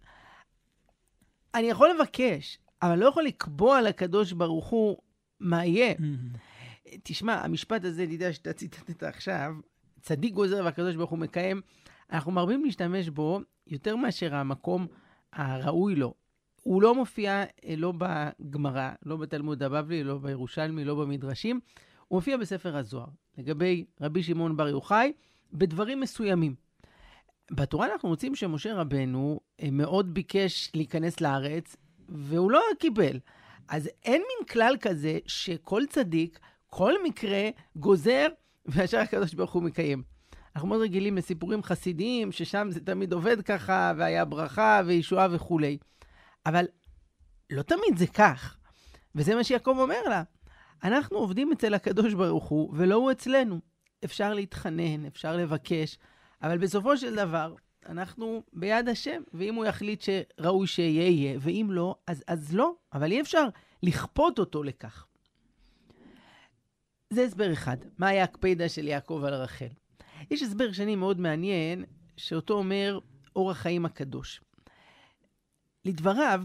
אני 1.55 1.67
יכול 1.69 1.89
לבקש, 1.89 2.59
אבל 2.81 2.99
לא 2.99 3.05
יכול 3.05 3.23
לקבוע 3.23 3.81
לקדוש 3.81 4.31
ברוך 4.31 4.67
הוא 4.67 4.97
מה 5.39 5.65
יהיה. 5.65 5.93
Mm-hmm. 5.93 6.37
תשמע, 7.03 7.43
המשפט 7.43 7.85
הזה, 7.85 8.03
יודע 8.03 8.33
שאתה 8.33 8.53
ציטטת 8.53 9.03
עכשיו, 9.03 9.53
צדיק 10.01 10.33
גוזר 10.33 10.61
והקדוש 10.65 10.95
ברוך 10.95 11.09
הוא 11.09 11.19
מקיים, 11.19 11.61
אנחנו 12.11 12.31
מרבים 12.31 12.65
להשתמש 12.65 13.09
בו 13.09 13.39
יותר 13.67 13.95
מאשר 13.95 14.35
המקום 14.35 14.87
הראוי 15.33 15.95
לו. 15.95 16.13
הוא 16.61 16.81
לא 16.81 16.95
מופיע 16.95 17.43
אה, 17.65 17.75
לא 17.77 17.93
בגמרא, 17.97 18.91
לא 19.05 19.17
בתלמוד 19.17 19.63
הבבלי, 19.63 20.03
לא 20.03 20.17
בירושלמי, 20.17 20.85
לא 20.85 20.95
במדרשים, 20.95 21.59
הוא 22.07 22.17
מופיע 22.17 22.37
בספר 22.37 22.77
הזוהר, 22.77 23.07
לגבי 23.37 23.85
רבי 24.01 24.23
שמעון 24.23 24.57
בר 24.57 24.67
יוחאי, 24.67 25.13
בדברים 25.53 25.99
מסוימים. 25.99 26.62
בתורה 27.51 27.93
אנחנו 27.93 28.09
מוצאים 28.09 28.35
שמשה 28.35 28.73
רבנו 28.73 29.39
אה, 29.61 29.69
מאוד 29.71 30.13
ביקש 30.13 30.71
להיכנס 30.73 31.21
לארץ, 31.21 31.75
והוא 32.09 32.51
לא 32.51 32.61
קיבל. 32.79 33.19
אז 33.67 33.89
אין 34.03 34.21
מין 34.21 34.47
כלל 34.51 34.77
כזה 34.81 35.19
שכל 35.27 35.81
צדיק, 35.89 36.39
כל 36.67 37.03
מקרה, 37.03 37.49
גוזר, 37.75 38.27
וישר 38.65 38.97
הקדוש 38.97 39.33
ברוך 39.33 39.53
הוא 39.53 39.63
מקיים. 39.63 40.03
אנחנו 40.55 40.67
מאוד 40.67 40.81
רגילים 40.81 41.17
לסיפורים 41.17 41.63
חסידיים, 41.63 42.31
ששם 42.31 42.67
זה 42.71 42.79
תמיד 42.79 43.13
עובד 43.13 43.41
ככה, 43.41 43.93
והיה 43.97 44.25
ברכה 44.25 44.81
וישועה 44.85 45.27
וכולי. 45.31 45.77
אבל 46.45 46.65
לא 47.49 47.61
תמיד 47.61 47.97
זה 47.97 48.07
כך. 48.07 48.57
וזה 49.15 49.35
מה 49.35 49.43
שיעקב 49.43 49.75
אומר 49.79 50.01
לה. 50.09 50.23
אנחנו 50.83 51.17
עובדים 51.17 51.51
אצל 51.51 51.73
הקדוש 51.73 52.13
ברוך 52.13 52.45
הוא, 52.45 52.73
ולא 52.75 52.95
הוא 52.95 53.11
אצלנו. 53.11 53.59
אפשר 54.05 54.33
להתחנן, 54.33 55.05
אפשר 55.05 55.37
לבקש, 55.37 55.97
אבל 56.43 56.57
בסופו 56.57 56.97
של 56.97 57.15
דבר, 57.15 57.55
אנחנו 57.85 58.43
ביד 58.53 58.89
השם, 58.89 59.21
ואם 59.33 59.55
הוא 59.55 59.65
יחליט 59.65 60.01
שראוי 60.01 60.67
שיהיה, 60.67 61.09
יהיה, 61.09 61.37
ואם 61.41 61.67
לא, 61.71 61.95
אז, 62.07 62.23
אז 62.27 62.55
לא. 62.55 62.73
אבל 62.93 63.11
אי 63.11 63.21
אפשר 63.21 63.47
לכפות 63.83 64.39
אותו 64.39 64.63
לכך. 64.63 65.07
זה 67.09 67.23
הסבר 67.23 67.53
אחד, 67.53 67.77
מה 67.97 68.07
היה 68.07 68.23
הקפידה 68.23 68.69
של 68.69 68.87
יעקב 68.87 69.23
על 69.27 69.33
רחל. 69.33 69.67
יש 70.31 70.41
הסבר 70.41 70.71
שני 70.71 70.95
מאוד 70.95 71.19
מעניין, 71.19 71.83
שאותו 72.17 72.53
אומר 72.53 72.99
אור 73.35 73.51
החיים 73.51 73.85
הקדוש. 73.85 74.41
לדבריו, 75.85 76.43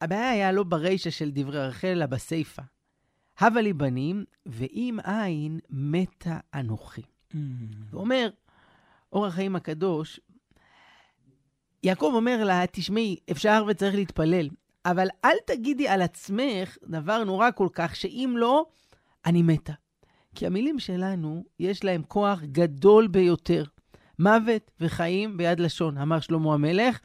הבעיה 0.00 0.30
היה 0.30 0.52
לא 0.52 0.62
ברישא 0.62 1.10
של 1.10 1.30
דברי 1.30 1.68
רחל, 1.68 1.88
אלא 1.88 2.06
בסיפא. 2.06 2.62
הבה 3.38 3.60
לי 3.60 3.72
בנים, 3.72 4.24
ואם 4.46 4.98
אין, 5.04 5.60
מתה 5.70 6.38
אנוכי. 6.54 7.02
Mm-hmm. 7.02 7.36
הוא 7.92 8.00
אומר, 8.00 8.30
אור 9.14 9.26
החיים 9.26 9.56
הקדוש, 9.56 10.20
יעקב 11.82 12.10
אומר 12.14 12.44
לה, 12.44 12.62
תשמעי, 12.72 13.16
אפשר 13.30 13.64
וצריך 13.68 13.94
להתפלל, 13.94 14.48
אבל 14.86 15.08
אל 15.24 15.36
תגידי 15.46 15.88
על 15.88 16.02
עצמך 16.02 16.76
דבר 16.84 17.24
נורא 17.24 17.50
כל 17.50 17.68
כך, 17.72 17.96
שאם 17.96 18.34
לא, 18.36 18.66
אני 19.26 19.42
מתה. 19.42 19.72
כי 20.34 20.46
המילים 20.46 20.78
שלנו, 20.78 21.44
יש 21.58 21.84
להם 21.84 22.02
כוח 22.08 22.42
גדול 22.42 23.06
ביותר. 23.06 23.64
מוות 24.18 24.70
וחיים 24.80 25.36
ביד 25.36 25.60
לשון, 25.60 25.98
אמר 25.98 26.20
שלמה 26.20 26.54
המלך, 26.54 27.00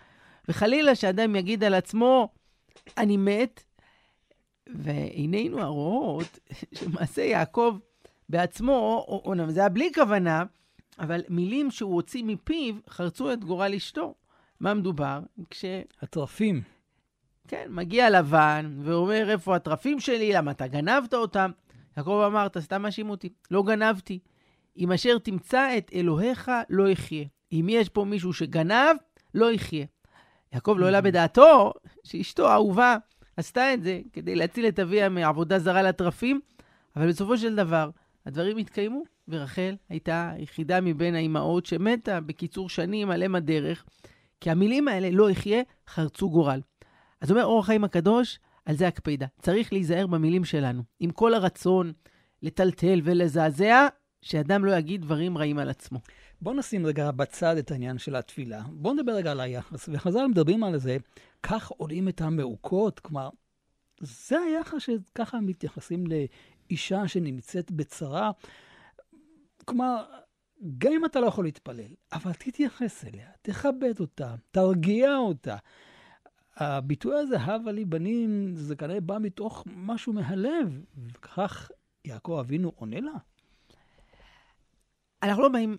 וחלילה 0.47 0.95
שאדם 0.95 1.35
יגיד 1.35 1.63
על 1.63 1.73
עצמו, 1.73 2.29
אני 2.97 3.17
מת, 3.17 3.63
ועינינו 4.75 5.61
הרואות 5.61 6.39
שמעשה 6.77 7.21
יעקב 7.21 7.77
בעצמו, 8.29 9.05
אומנם 9.25 9.51
זה 9.51 9.59
היה 9.59 9.69
בלי 9.69 9.91
כוונה, 9.95 10.43
אבל 10.99 11.21
מילים 11.29 11.71
שהוא 11.71 11.93
הוציא 11.93 12.23
מפיו 12.23 12.75
חרצו 12.89 13.33
את 13.33 13.43
גורל 13.43 13.73
אשתו. 13.73 14.15
מה 14.59 14.73
מדובר? 14.73 15.19
כש... 15.49 15.65
התרפים. 16.01 16.61
כן, 17.47 17.67
מגיע 17.69 18.09
לבן 18.09 18.75
ואומר, 18.83 19.29
איפה 19.29 19.55
התרפים 19.55 19.99
שלי? 19.99 20.33
למה 20.33 20.51
אתה 20.51 20.67
גנבת 20.67 21.13
אותם? 21.13 21.51
יעקב 21.97 22.23
אמר, 22.27 22.45
אתה 22.45 22.61
סתם 22.61 22.81
מאשים 22.81 23.09
אותי. 23.09 23.29
לא 23.51 23.63
גנבתי. 23.63 24.19
אם 24.77 24.91
אשר 24.91 25.17
תמצא 25.17 25.77
את 25.77 25.91
אלוהיך, 25.93 26.51
לא 26.69 26.89
יחיה. 26.89 27.25
אם 27.51 27.67
יש 27.69 27.89
פה 27.89 28.05
מישהו 28.05 28.33
שגנב, 28.33 28.95
לא 29.33 29.51
יחיה. 29.51 29.85
יעקב 30.53 30.75
לא 30.79 30.85
העלה 30.85 31.01
בדעתו 31.01 31.73
שאשתו 32.03 32.47
האהובה 32.47 32.97
עשתה 33.37 33.73
את 33.73 33.83
זה 33.83 34.01
כדי 34.13 34.35
להציל 34.35 34.67
את 34.67 34.79
אביה 34.79 35.09
מעבודה 35.09 35.59
זרה 35.59 35.81
לתרפים, 35.81 36.39
אבל 36.95 37.09
בסופו 37.09 37.37
של 37.37 37.55
דבר, 37.55 37.89
הדברים 38.25 38.57
התקיימו, 38.57 39.03
ורחל 39.29 39.75
הייתה 39.89 40.31
היחידה 40.35 40.81
מבין 40.81 41.15
האימהות 41.15 41.65
שמתה 41.65 42.21
בקיצור 42.21 42.69
שנים 42.69 43.11
על 43.11 43.23
אם 43.23 43.35
הדרך, 43.35 43.85
כי 44.41 44.49
המילים 44.49 44.87
האלה, 44.87 45.09
לא 45.11 45.29
יחיה, 45.29 45.61
חרצו 45.87 46.29
גורל. 46.29 46.61
אז 47.21 47.31
אומר 47.31 47.45
אור 47.45 47.59
החיים 47.59 47.83
הקדוש, 47.83 48.39
על 48.65 48.75
זה 48.75 48.87
הקפידה. 48.87 49.25
צריך 49.41 49.73
להיזהר 49.73 50.07
במילים 50.07 50.45
שלנו. 50.45 50.83
עם 50.99 51.11
כל 51.11 51.33
הרצון 51.33 51.93
לטלטל 52.41 53.01
ולזעזע, 53.03 53.87
שאדם 54.21 54.65
לא 54.65 54.71
יגיד 54.71 55.01
דברים 55.01 55.37
רעים 55.37 55.59
על 55.59 55.69
עצמו. 55.69 55.99
בוא 56.41 56.53
נשים 56.53 56.85
רגע 56.85 57.11
בצד 57.11 57.57
את 57.57 57.71
העניין 57.71 57.97
של 57.97 58.15
התפילה. 58.15 58.61
בוא 58.71 58.93
נדבר 58.93 59.11
רגע 59.11 59.31
על 59.31 59.39
היחס. 59.39 59.89
וחז"ל 59.93 60.27
מדברים 60.27 60.63
על 60.63 60.77
זה, 60.77 60.97
כך 61.43 61.69
עולים 61.69 62.09
את 62.09 62.21
המעוקות, 62.21 62.99
כלומר, 62.99 63.29
זה 63.99 64.37
היחס 64.39 64.81
שככה 64.81 65.39
מתייחסים 65.39 66.03
לאישה 66.07 67.07
שנמצאת 67.07 67.71
בצרה. 67.71 68.31
כלומר, 69.65 70.05
גם 70.77 70.91
אם 70.91 71.05
אתה 71.05 71.19
לא 71.19 71.25
יכול 71.25 71.45
להתפלל, 71.45 71.91
אבל 72.13 72.33
תתייחס 72.33 73.05
אליה, 73.05 73.29
תכבד 73.41 73.99
אותה, 73.99 74.35
תרגיע 74.51 75.15
אותה. 75.15 75.57
הביטוי 76.55 77.19
הזה, 77.19 77.39
הבה 77.41 77.71
לי 77.71 77.85
בנים, 77.85 78.55
זה 78.55 78.75
כנראה 78.75 79.01
בא 79.01 79.17
מתוך 79.21 79.63
משהו 79.75 80.13
מהלב, 80.13 80.81
וכך 80.97 81.71
יעקב 82.05 82.37
אבינו 82.39 82.71
עונה 82.75 82.99
לה. 82.99 83.11
אנחנו 85.23 85.43
לא 85.43 85.49
באים 85.49 85.77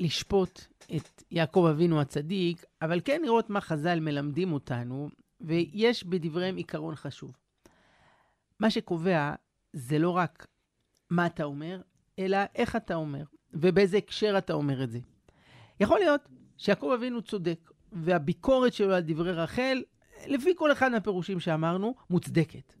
לשפוט 0.00 0.60
את 0.96 1.22
יעקב 1.30 1.66
אבינו 1.70 2.00
הצדיק, 2.00 2.64
אבל 2.82 3.00
כן 3.04 3.20
לראות 3.22 3.50
מה 3.50 3.60
חז"ל 3.60 4.00
מלמדים 4.00 4.52
אותנו, 4.52 5.08
ויש 5.40 6.04
בדבריהם 6.04 6.56
עיקרון 6.56 6.94
חשוב. 6.96 7.36
מה 8.60 8.70
שקובע 8.70 9.34
זה 9.72 9.98
לא 9.98 10.10
רק 10.10 10.46
מה 11.10 11.26
אתה 11.26 11.44
אומר, 11.44 11.80
אלא 12.18 12.38
איך 12.54 12.76
אתה 12.76 12.94
אומר. 12.94 13.24
ובאיזה 13.54 13.96
הקשר 13.96 14.34
אתה 14.38 14.52
אומר 14.52 14.84
את 14.84 14.90
זה. 14.90 14.98
יכול 15.80 15.98
להיות 15.98 16.28
שיעקב 16.56 16.90
אבינו 16.94 17.22
צודק, 17.22 17.70
והביקורת 17.92 18.72
שלו 18.72 18.94
על 18.94 19.02
דברי 19.06 19.32
רחל, 19.32 19.82
לפי 20.26 20.50
כל 20.56 20.72
אחד 20.72 20.92
מהפירושים 20.92 21.40
שאמרנו, 21.40 21.94
מוצדקת. 22.10 22.74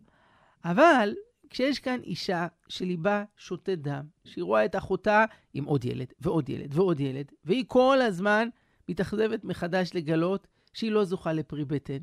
אבל 0.64 1.14
כשיש 1.50 1.78
כאן 1.78 2.00
אישה 2.02 2.46
שליבה 2.68 3.24
שותת 3.36 3.78
דם, 3.78 4.04
שהיא 4.24 4.44
רואה 4.44 4.64
את 4.64 4.76
אחותה 4.76 5.24
עם 5.54 5.64
עוד 5.64 5.84
ילד 5.84 6.12
ועוד 6.20 6.48
ילד 6.48 6.74
ועוד 6.74 7.00
ילד, 7.00 7.32
והיא 7.44 7.64
כל 7.66 8.00
הזמן 8.00 8.48
מתאכזבת 8.88 9.44
מחדש 9.44 9.90
לגלות 9.94 10.46
שהיא 10.72 10.92
לא 10.92 11.04
זוכה 11.04 11.32
לפרי 11.32 11.64
בטן. 11.64 11.98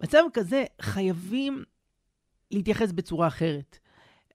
מצב 0.00 0.22
כזה 0.32 0.64
חייבים 0.80 1.64
להתייחס 2.50 2.92
בצורה 2.92 3.26
אחרת. 3.26 3.78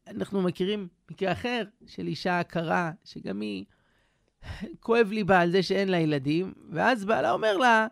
אנחנו 0.10 0.42
מכירים 0.42 0.88
מקרה 1.12 1.32
אחר 1.32 1.63
של 1.86 2.08
אישה 2.08 2.39
עקרה, 2.39 2.92
שגם 3.04 3.42
היא, 3.42 3.66
כואב 4.80 5.12
ליבה 5.12 5.39
על 5.39 5.51
זה 5.51 5.63
שאין 5.63 5.89
לה 5.89 5.98
ילדים, 5.98 6.54
ואז 6.72 7.06
בעלה 7.06 7.32
אומר 7.32 7.58
לה, 7.58 7.88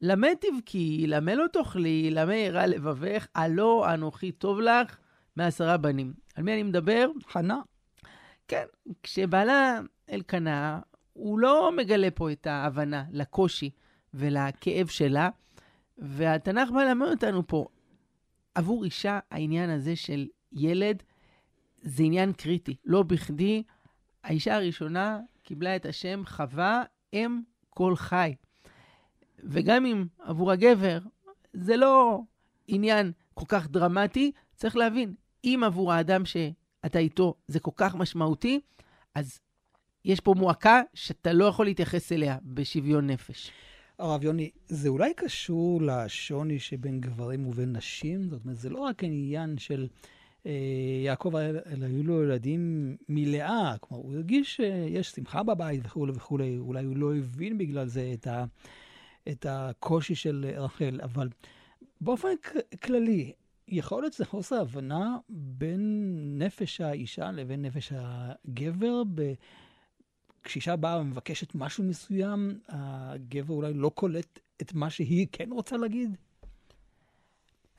למה 0.00 0.28
תבכי, 0.40 1.04
למה 1.06 1.34
לא 1.34 1.46
תאכלי, 1.52 2.10
למה 2.10 2.34
ירא 2.34 2.66
לבבך, 2.66 3.26
הלא 3.34 3.94
אנוכי 3.94 4.32
טוב 4.32 4.60
לך 4.60 4.96
מעשרה 5.36 5.76
בנים. 5.76 6.12
על 6.34 6.44
מי 6.44 6.54
אני 6.54 6.62
מדבר? 6.62 7.10
חנה. 7.28 7.60
כן, 8.48 8.64
כשבעלה 9.02 9.80
אלקנה, 10.12 10.80
הוא 11.12 11.38
לא 11.38 11.72
מגלה 11.76 12.10
פה 12.10 12.32
את 12.32 12.46
ההבנה 12.46 13.04
לקושי 13.10 13.70
ולכאב 14.14 14.86
שלה, 14.86 15.28
והתנ"ך 15.98 16.70
בא 16.70 16.82
ללמד 16.82 17.08
אותנו 17.08 17.46
פה, 17.46 17.66
עבור 18.54 18.84
אישה 18.84 19.18
העניין 19.30 19.70
הזה 19.70 19.96
של 19.96 20.26
ילד 20.52 21.02
זה 21.82 22.02
עניין 22.02 22.32
קריטי. 22.32 22.76
לא 22.84 23.02
בכדי, 23.02 23.62
האישה 24.24 24.56
הראשונה 24.56 25.20
קיבלה 25.42 25.76
את 25.76 25.86
השם 25.86 26.22
חווה 26.26 26.82
אם 27.12 27.40
כל 27.70 27.96
חי. 27.96 28.34
וגם 29.38 29.86
אם 29.86 30.06
עבור 30.18 30.52
הגבר 30.52 30.98
זה 31.52 31.76
לא 31.76 32.20
עניין 32.68 33.12
כל 33.34 33.44
כך 33.48 33.68
דרמטי, 33.68 34.32
צריך 34.54 34.76
להבין, 34.76 35.14
אם 35.44 35.62
עבור 35.66 35.92
האדם 35.92 36.22
שאתה 36.24 36.98
איתו 36.98 37.34
זה 37.48 37.60
כל 37.60 37.70
כך 37.76 37.94
משמעותי, 37.94 38.60
אז 39.14 39.40
יש 40.04 40.20
פה 40.20 40.34
מועקה 40.36 40.82
שאתה 40.94 41.32
לא 41.32 41.44
יכול 41.44 41.66
להתייחס 41.66 42.12
אליה 42.12 42.38
בשוויון 42.44 43.06
נפש. 43.06 43.50
הרב 43.98 44.24
יוני, 44.24 44.50
זה 44.66 44.88
אולי 44.88 45.14
קשור 45.16 45.82
לשוני 45.82 46.58
שבין 46.58 47.00
גברים 47.00 47.46
ובין 47.46 47.76
נשים? 47.76 48.30
זאת 48.30 48.44
אומרת, 48.44 48.58
זה 48.58 48.70
לא 48.70 48.78
רק 48.78 49.04
עניין 49.04 49.58
של 49.58 49.88
יעקב, 51.04 51.36
אלא 51.36 51.86
היו 51.86 52.02
לו 52.02 52.22
ילדים 52.22 52.96
מלאה. 53.08 53.74
כלומר, 53.80 54.02
הוא 54.02 54.14
הרגיש 54.14 54.56
שיש 54.56 55.10
שמחה 55.10 55.42
בבית 55.42 55.80
וכולי 55.84 56.12
וכולי. 56.14 56.58
אולי 56.58 56.84
הוא 56.84 56.96
לא 56.96 57.14
הבין 57.14 57.58
בגלל 57.58 57.86
זה 57.86 58.10
את, 58.14 58.26
ה, 58.26 58.44
את 59.28 59.46
הקושי 59.48 60.14
של 60.14 60.46
רחל, 60.56 61.00
אבל 61.02 61.28
באופן 62.00 62.28
כללי, 62.82 63.32
יכול 63.68 64.02
להיות 64.02 64.12
שזה 64.12 64.24
חוסר 64.24 64.60
הבנה 64.60 65.16
בין 65.28 66.34
נפש 66.38 66.80
האישה 66.80 67.30
לבין 67.30 67.62
נפש 67.62 67.92
הגבר. 67.96 69.02
ב... 69.14 69.32
כשאישה 70.42 70.76
באה 70.76 71.00
ומבקשת 71.00 71.54
משהו 71.54 71.84
מסוים, 71.84 72.58
הגבר 72.68 73.54
אולי 73.54 73.74
לא 73.74 73.90
קולט 73.94 74.38
את 74.62 74.74
מה 74.74 74.90
שהיא 74.90 75.26
כן 75.32 75.48
רוצה 75.52 75.76
להגיד? 75.76 76.16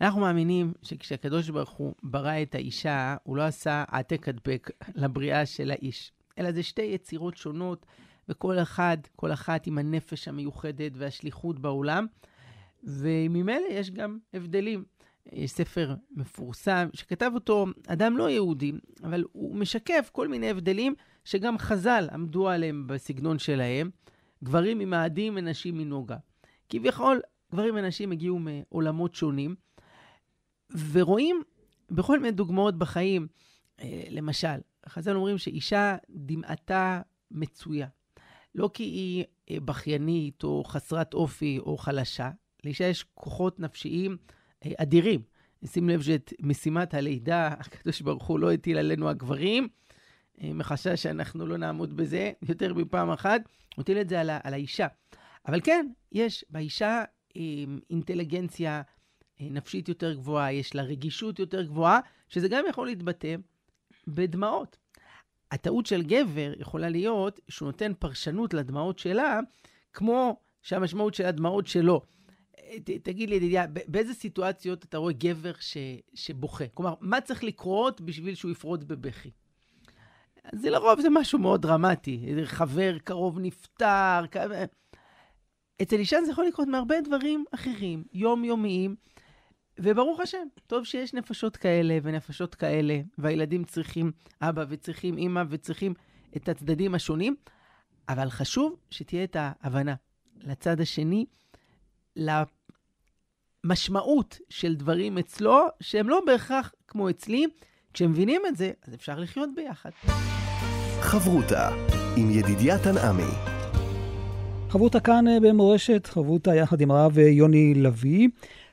אנחנו 0.01 0.21
מאמינים 0.21 0.73
שכשהקדוש 0.81 1.49
ברוך 1.49 1.69
הוא 1.69 1.93
ברא 2.03 2.41
את 2.41 2.55
האישה, 2.55 3.15
הוא 3.23 3.37
לא 3.37 3.41
עשה 3.41 3.83
העתק 3.87 4.29
הדבק 4.29 4.69
לבריאה 4.95 5.45
של 5.45 5.71
האיש, 5.71 6.11
אלא 6.37 6.51
זה 6.51 6.63
שתי 6.63 6.81
יצירות 6.81 7.37
שונות, 7.37 7.85
וכל 8.29 8.59
אחד, 8.59 8.97
כל 9.15 9.33
אחת 9.33 9.67
עם 9.67 9.77
הנפש 9.77 10.27
המיוחדת 10.27 10.91
והשליחות 10.95 11.59
בעולם, 11.59 12.05
וממילא 12.83 13.65
יש 13.69 13.91
גם 13.91 14.17
הבדלים. 14.33 14.83
יש 15.31 15.51
ספר 15.51 15.95
מפורסם 16.11 16.89
שכתב 16.93 17.31
אותו 17.35 17.65
אדם 17.87 18.17
לא 18.17 18.29
יהודי, 18.29 18.71
אבל 19.03 19.23
הוא 19.31 19.55
משקף 19.55 20.09
כל 20.11 20.27
מיני 20.27 20.49
הבדלים 20.49 20.93
שגם 21.25 21.57
חז"ל 21.57 22.07
עמדו 22.13 22.49
עליהם 22.49 22.87
בסגנון 22.87 23.39
שלהם, 23.39 23.89
גברים 24.43 24.79
ממאדים 24.79 25.33
ונשים 25.37 25.77
מנוגה. 25.77 26.17
כביכול, 26.69 27.21
גברים 27.51 27.75
ונשים 27.75 28.11
הגיעו 28.11 28.39
מעולמות 28.39 29.15
שונים, 29.15 29.55
ורואים 30.71 31.43
בכל 31.91 32.19
מיני 32.19 32.31
דוגמאות 32.31 32.77
בחיים, 32.77 33.27
אה, 33.81 34.03
למשל, 34.09 34.57
חז"ל 34.89 35.15
אומרים 35.15 35.37
שאישה 35.37 35.97
דמעתה 36.09 37.01
מצויה. 37.31 37.87
לא 38.55 38.69
כי 38.73 38.83
היא 38.83 39.25
אה, 39.51 39.59
בכיינית 39.59 40.43
או 40.43 40.63
חסרת 40.63 41.13
אופי 41.13 41.59
או 41.59 41.77
חלשה, 41.77 42.31
לאישה 42.63 42.85
יש 42.85 43.05
כוחות 43.13 43.59
נפשיים 43.59 44.17
אה, 44.65 44.71
אדירים. 44.77 45.21
שים 45.65 45.89
לב 45.89 46.01
שאת 46.01 46.33
משימת 46.41 46.93
הלידה, 46.93 47.47
הקדוש 47.47 48.01
ברוך 48.01 48.27
הוא 48.27 48.39
לא 48.39 48.51
הטיל 48.51 48.77
עלינו 48.77 49.09
הגברים, 49.09 49.67
מחשש 50.43 51.03
שאנחנו 51.03 51.47
לא 51.47 51.57
נעמוד 51.57 51.97
בזה 51.97 52.31
יותר 52.41 52.73
מפעם 52.73 53.09
אחת, 53.09 53.41
הוא 53.75 53.81
הטיל 53.81 54.01
את 54.01 54.09
זה 54.09 54.19
על, 54.19 54.29
על 54.43 54.53
האישה. 54.53 54.87
אבל 55.47 55.61
כן, 55.61 55.87
יש 56.11 56.45
באישה 56.49 57.03
אינטליגנציה 57.89 58.81
נפשית 59.39 59.89
יותר 59.89 60.13
גבוהה, 60.13 60.53
יש 60.53 60.75
לה 60.75 60.83
רגישות 60.83 61.39
יותר 61.39 61.63
גבוהה, 61.63 61.99
שזה 62.29 62.47
גם 62.47 62.63
יכול 62.69 62.87
להתבטא 62.87 63.35
בדמעות. 64.07 64.77
הטעות 65.51 65.85
של 65.85 66.01
גבר 66.03 66.53
יכולה 66.57 66.89
להיות 66.89 67.39
שהוא 67.47 67.65
נותן 67.65 67.91
פרשנות 67.99 68.53
לדמעות 68.53 68.99
שלה, 68.99 69.39
כמו 69.93 70.39
שהמשמעות 70.61 71.13
של 71.13 71.25
הדמעות 71.25 71.67
שלו. 71.67 72.01
ת, 72.83 72.89
תגיד 73.03 73.29
לי, 73.29 73.35
ידידיה, 73.35 73.65
באיזה 73.67 74.13
סיטואציות 74.13 74.85
אתה 74.85 74.97
רואה 74.97 75.13
גבר 75.13 75.51
ש, 75.59 75.77
שבוכה? 76.13 76.67
כלומר, 76.73 76.93
מה 77.01 77.21
צריך 77.21 77.43
לקרות 77.43 78.01
בשביל 78.01 78.35
שהוא 78.35 78.51
יפרוץ 78.51 78.83
בבכי? 78.83 79.31
זה 80.53 80.69
לרוב 80.69 81.01
זה 81.01 81.09
משהו 81.11 81.39
מאוד 81.39 81.61
דרמטי. 81.61 82.25
חבר 82.45 82.97
קרוב 82.97 83.39
נפטר. 83.39 84.21
כ... 84.31 84.37
אצל 85.81 85.95
אישה 85.95 86.21
זה 86.25 86.31
יכול 86.31 86.45
לקרות 86.45 86.67
מהרבה 86.67 87.01
דברים 87.01 87.45
אחרים, 87.51 88.03
יומיומיים, 88.13 88.95
וברוך 89.81 90.19
השם, 90.19 90.47
טוב 90.67 90.83
שיש 90.83 91.13
נפשות 91.13 91.57
כאלה 91.57 91.97
ונפשות 92.03 92.55
כאלה, 92.55 92.99
והילדים 93.17 93.63
צריכים 93.63 94.11
אבא 94.41 94.65
וצריכים 94.69 95.17
אימא 95.17 95.43
וצריכים 95.49 95.93
את 96.37 96.49
הצדדים 96.49 96.95
השונים, 96.95 97.35
אבל 98.09 98.29
חשוב 98.29 98.75
שתהיה 98.91 99.23
את 99.23 99.35
ההבנה 99.39 99.95
לצד 100.43 100.81
השני, 100.81 101.25
למשמעות 103.65 104.37
של 104.49 104.75
דברים 104.75 105.17
אצלו, 105.17 105.59
שהם 105.81 106.09
לא 106.09 106.21
בהכרח 106.25 106.73
כמו 106.87 107.09
אצלי. 107.09 107.47
כשמבינים 107.93 108.41
את 108.47 108.57
זה, 108.57 108.71
אז 108.87 108.93
אפשר 108.93 109.19
לחיות 109.19 109.49
ביחד. 109.55 109.89
חברותה 111.01 111.69
עם 112.17 112.29
ידידיה 112.31 112.83
תנעמי. 112.83 113.59
חברותה 114.69 114.99
כאן 114.99 115.27
אה, 115.27 115.39
במורשת, 115.39 116.07
חברותה 116.07 116.55
יחד 116.55 116.81
עם 116.81 116.91
הרב 116.91 117.19
אה, 117.19 117.23
יוני 117.23 117.73
לביא. 117.73 118.29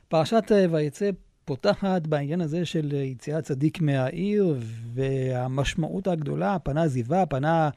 פרשת 0.09 0.51
אה, 0.51 0.65
ויצא 0.71 1.09
פותחת 1.45 2.07
בעניין 2.07 2.41
הזה 2.41 2.65
של 2.65 2.91
יציאת 2.91 3.43
צדיק 3.43 3.81
מהעיר 3.81 4.57
והמשמעות 4.93 6.07
הגדולה, 6.07 6.59
פנה 6.59 6.87
זיווה, 6.87 7.25
פנה 7.25 7.69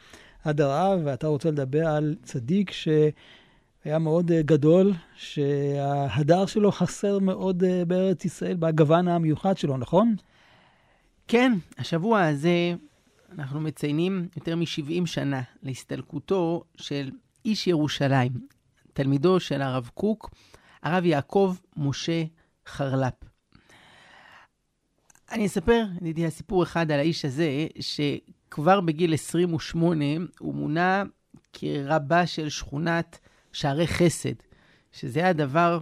הדרה, 0.45 0.97
ואתה 1.05 1.27
רוצה 1.27 1.51
לדבר 1.51 1.87
על 1.87 2.17
צדיק 2.23 2.71
שהיה 2.71 3.99
מאוד 3.99 4.27
גדול, 4.27 4.93
שההדר 5.17 6.47
שלו 6.47 6.73
חסר 6.73 7.19
מאוד 7.19 7.63
בארץ 7.87 8.25
ישראל, 8.25 8.57
בגוון 8.57 9.09
המיוחד 9.09 9.59
שלו, 9.59 9.77
נכון? 9.77 10.15
כן, 11.29 11.53
השבוע 11.79 12.23
הזה 12.23 12.75
אנחנו 13.39 13.61
מציינים 13.61 14.29
יותר 14.37 14.57
מ-70 14.57 15.07
שנה 15.07 15.43
להסתלקותו 15.63 16.63
של 16.77 17.11
איש 17.45 17.67
ירושלים, 17.67 18.33
תלמידו 18.93 19.41
של 19.41 19.63
הרב 19.63 19.91
קוק, 19.95 20.31
הרב 20.83 21.05
יעקב 21.05 21.57
משה 21.77 22.25
חרל"פ. 22.67 23.15
אני 25.33 25.47
אספר, 25.47 25.85
ידידי, 25.97 26.31
סיפור 26.31 26.63
אחד 26.63 26.91
על 26.91 26.99
האיש 26.99 27.25
הזה, 27.25 27.67
שכבר 27.81 28.81
בגיל 28.81 29.15
28 29.15 30.05
הוא 30.39 30.55
מונה 30.55 31.03
כרבה 31.53 32.27
של 32.27 32.49
שכונת 32.49 33.19
שערי 33.53 33.87
חסד, 33.87 34.35
שזה 34.93 35.21
היה 35.21 35.33
דבר 35.33 35.81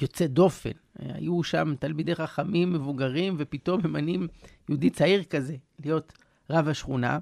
יוצא 0.00 0.26
דופן. 0.26 0.70
היו 0.98 1.42
שם 1.42 1.74
תלמידי 1.78 2.14
חכמים 2.14 2.72
מבוגרים, 2.72 3.34
ופתאום 3.38 3.80
ממנים 3.86 4.28
יהודי 4.68 4.90
צעיר 4.90 5.24
כזה 5.24 5.56
להיות 5.84 6.12
רב 6.50 6.68
השכונה. 6.68 7.18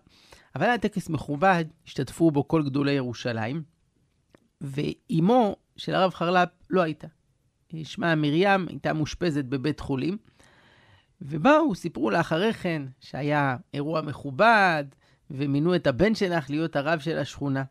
אבל 0.54 0.64
היה 0.66 0.78
טקס 0.78 1.08
מכובד, 1.08 1.64
השתתפו 1.86 2.30
בו 2.30 2.48
כל 2.48 2.62
גדולי 2.62 2.92
ירושלים, 2.92 3.62
ואימו 4.60 5.56
של 5.76 5.94
הרב 5.94 6.14
חרל"פ 6.14 6.48
לא 6.70 6.80
הייתה. 6.80 7.06
שמה 7.84 8.14
מרים, 8.14 8.68
הייתה 8.68 8.92
מאושפזת 8.92 9.44
בבית 9.44 9.80
חולים, 9.80 10.16
ובאו, 11.22 11.74
סיפרו 11.74 12.10
לה 12.10 12.20
אחרי 12.20 12.52
כן 12.52 12.82
שהיה 13.00 13.56
אירוע 13.74 14.00
מכובד, 14.00 14.84
ומינו 15.30 15.74
את 15.74 15.86
הבן 15.86 16.14
שלך 16.14 16.50
להיות 16.50 16.76
הרב 16.76 16.98
של 16.98 17.18
השכונה. 17.18 17.64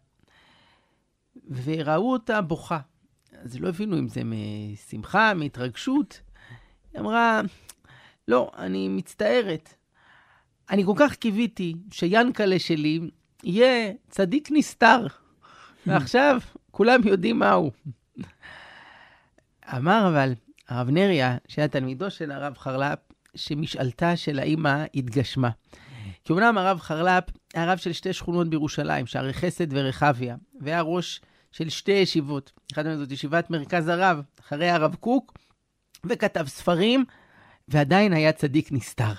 וראו 1.50 2.12
אותה 2.12 2.42
בוכה. 2.42 2.80
אז 3.34 3.60
לא 3.60 3.70
הבינו 3.70 4.00
אם 4.00 4.08
זה 4.08 4.22
משמחה, 4.24 5.34
מהתרגשות. 5.34 6.22
היא 6.94 7.02
אמרה, 7.02 7.42
לא, 8.28 8.52
אני 8.58 8.90
מצטערת. 8.90 9.74
אני 10.70 10.86
כל 10.86 10.94
כך 10.96 11.16
קיוויתי 11.16 11.76
שיאנקלה 11.92 12.60
שלי 12.60 13.00
יהיה 13.44 13.92
צדיק 14.10 14.50
נסתר, 14.52 15.08
ועכשיו 15.88 16.40
כולם 16.72 17.02
יודעים 17.06 17.40
מה 17.40 17.52
הוא. 17.52 17.72
אמר 19.78 20.08
אבל 20.08 20.34
הרב 20.70 20.90
נריה, 20.90 21.38
שהיה 21.48 21.68
תלמידו 21.68 22.12
של 22.12 22.32
הרב 22.32 22.58
חרל"פ, 22.58 23.00
שמשאלתה 23.36 24.16
של 24.16 24.40
האימא 24.40 24.86
התגשמה. 24.96 25.50
כי 26.24 26.34
אומנם 26.34 26.58
הרב 26.58 26.80
חרל"פ 26.80 27.24
היה 27.54 27.72
רב 27.72 27.78
של 27.78 27.94
שתי 27.94 28.14
שכונות 28.14 28.50
בירושלים, 28.50 29.06
שערי 29.06 29.34
חסד 29.34 29.68
ורחביה, 29.70 30.36
והיה 30.62 30.82
ראש 30.82 31.22
של 31.52 31.70
שתי 31.70 31.92
ישיבות. 31.92 32.52
אחת 32.74 32.86
מהן 32.86 32.98
זאת 32.98 33.12
ישיבת 33.12 33.50
מרכז 33.50 33.88
הרב, 33.88 34.22
אחרי 34.40 34.70
הרב 34.70 34.96
קוק, 34.96 35.34
וכתב 36.06 36.48
ספרים, 36.48 37.06
ועדיין 37.68 38.14
היה 38.14 38.32
צדיק 38.32 38.72
נסתר. 38.72 39.14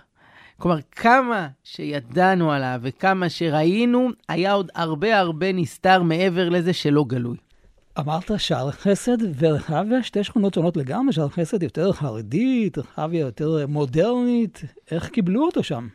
כלומר, 0.62 0.78
כמה 0.90 1.48
שידענו 1.64 2.52
עליו 2.52 2.80
וכמה 2.82 3.28
שראינו, 3.28 4.08
היה 4.28 4.52
עוד 4.52 4.70
הרבה 4.74 5.18
הרבה 5.18 5.52
נסתר 5.52 6.02
מעבר 6.02 6.48
לזה 6.48 6.72
שלא 6.72 7.04
גלוי. 7.04 7.36
אמרת 7.98 8.30
שער 8.36 8.70
חסד 8.70 9.16
ורחביה, 9.38 10.02
שתי 10.02 10.24
שכונות 10.24 10.54
שונות 10.54 10.76
לגמרי, 10.76 11.12
שער 11.12 11.28
חסד 11.28 11.62
יותר 11.62 11.92
חרדית, 11.92 12.78
רחביה 12.78 13.20
יותר 13.20 13.66
מודרנית, 13.68 14.60
איך 14.90 15.08
קיבלו 15.08 15.44
אותו 15.44 15.62
שם? 15.62 15.88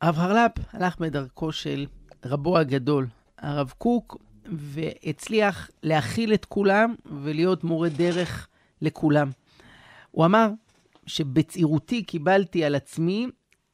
הרב 0.00 0.18
הרל"פ 0.18 0.52
הלך 0.72 0.98
בדרכו 0.98 1.52
של 1.52 1.86
רבו 2.24 2.58
הגדול, 2.58 3.06
הרב 3.38 3.72
קוק, 3.78 4.16
והצליח 4.52 5.70
להכיל 5.82 6.34
את 6.34 6.44
כולם 6.44 6.94
ולהיות 7.06 7.64
מורה 7.64 7.88
דרך 7.88 8.48
לכולם. 8.82 9.30
הוא 10.10 10.24
אמר 10.24 10.48
שבצעירותי 11.06 12.02
קיבלתי 12.02 12.64
על 12.64 12.74
עצמי 12.74 13.26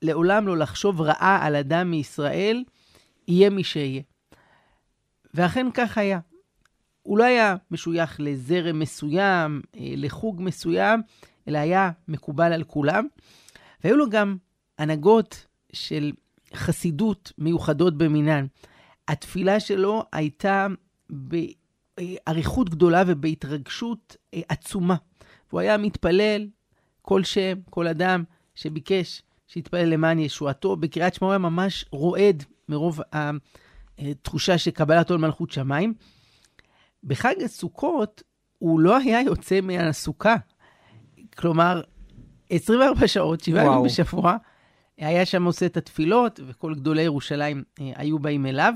לעולם 0.02 0.46
לא 0.46 0.56
לחשוב 0.56 1.00
רעה 1.00 1.46
על 1.46 1.56
אדם 1.56 1.90
מישראל, 1.90 2.64
יהיה 3.28 3.50
מי 3.50 3.64
שיהיה. 3.64 4.02
ואכן 5.34 5.66
כך 5.74 5.98
היה. 5.98 6.18
הוא 7.02 7.18
לא 7.18 7.24
היה 7.24 7.56
משוייך 7.70 8.20
לזרם 8.20 8.78
מסוים, 8.78 9.62
אה, 9.76 9.80
לחוג 9.96 10.42
מסוים, 10.42 11.02
אלא 11.48 11.58
היה 11.58 11.90
מקובל 12.08 12.52
על 12.52 12.64
כולם. 12.64 13.06
והיו 13.84 13.96
לו 13.96 14.10
גם 14.10 14.36
הנהגות 14.78 15.46
של 15.72 16.12
חסידות 16.54 17.32
מיוחדות 17.38 17.98
במינן. 17.98 18.46
התפילה 19.08 19.60
שלו 19.60 20.04
הייתה 20.12 20.66
באריכות 21.10 22.70
גדולה 22.70 23.02
ובהתרגשות 23.06 24.16
אה, 24.34 24.40
עצומה. 24.48 24.96
והוא 25.48 25.60
היה 25.60 25.76
מתפלל 25.76 26.48
כל 27.02 27.24
שם, 27.24 27.58
כל 27.70 27.86
אדם 27.86 28.24
שביקש 28.54 29.22
שיתפלל 29.46 29.88
למען 29.88 30.18
ישועתו. 30.18 30.76
בקריאת 30.76 31.14
שמע 31.14 31.26
הוא 31.26 31.32
היה 31.32 31.38
ממש 31.38 31.84
רועד 31.90 32.44
מרוב 32.68 33.00
התחושה 33.98 34.58
של 34.58 34.70
קבלת 34.70 35.10
עול 35.10 35.20
מלכות 35.20 35.50
שמיים. 35.50 35.94
בחג 37.04 37.34
הסוכות 37.44 38.22
הוא 38.58 38.80
לא 38.80 38.96
היה 38.96 39.20
יוצא 39.20 39.60
מהסוכה. 39.60 40.36
כלומר, 41.38 41.80
24 42.50 43.08
שעות, 43.08 43.40
שבעה 43.40 43.64
ימים 43.64 43.82
בשבוע, 43.84 44.36
היה 44.98 45.26
שם 45.26 45.44
עושה 45.44 45.66
את 45.66 45.76
התפילות, 45.76 46.40
וכל 46.46 46.74
גדולי 46.74 47.02
ירושלים 47.02 47.62
אה, 47.80 47.92
היו 47.96 48.18
באים 48.18 48.46
אליו. 48.46 48.74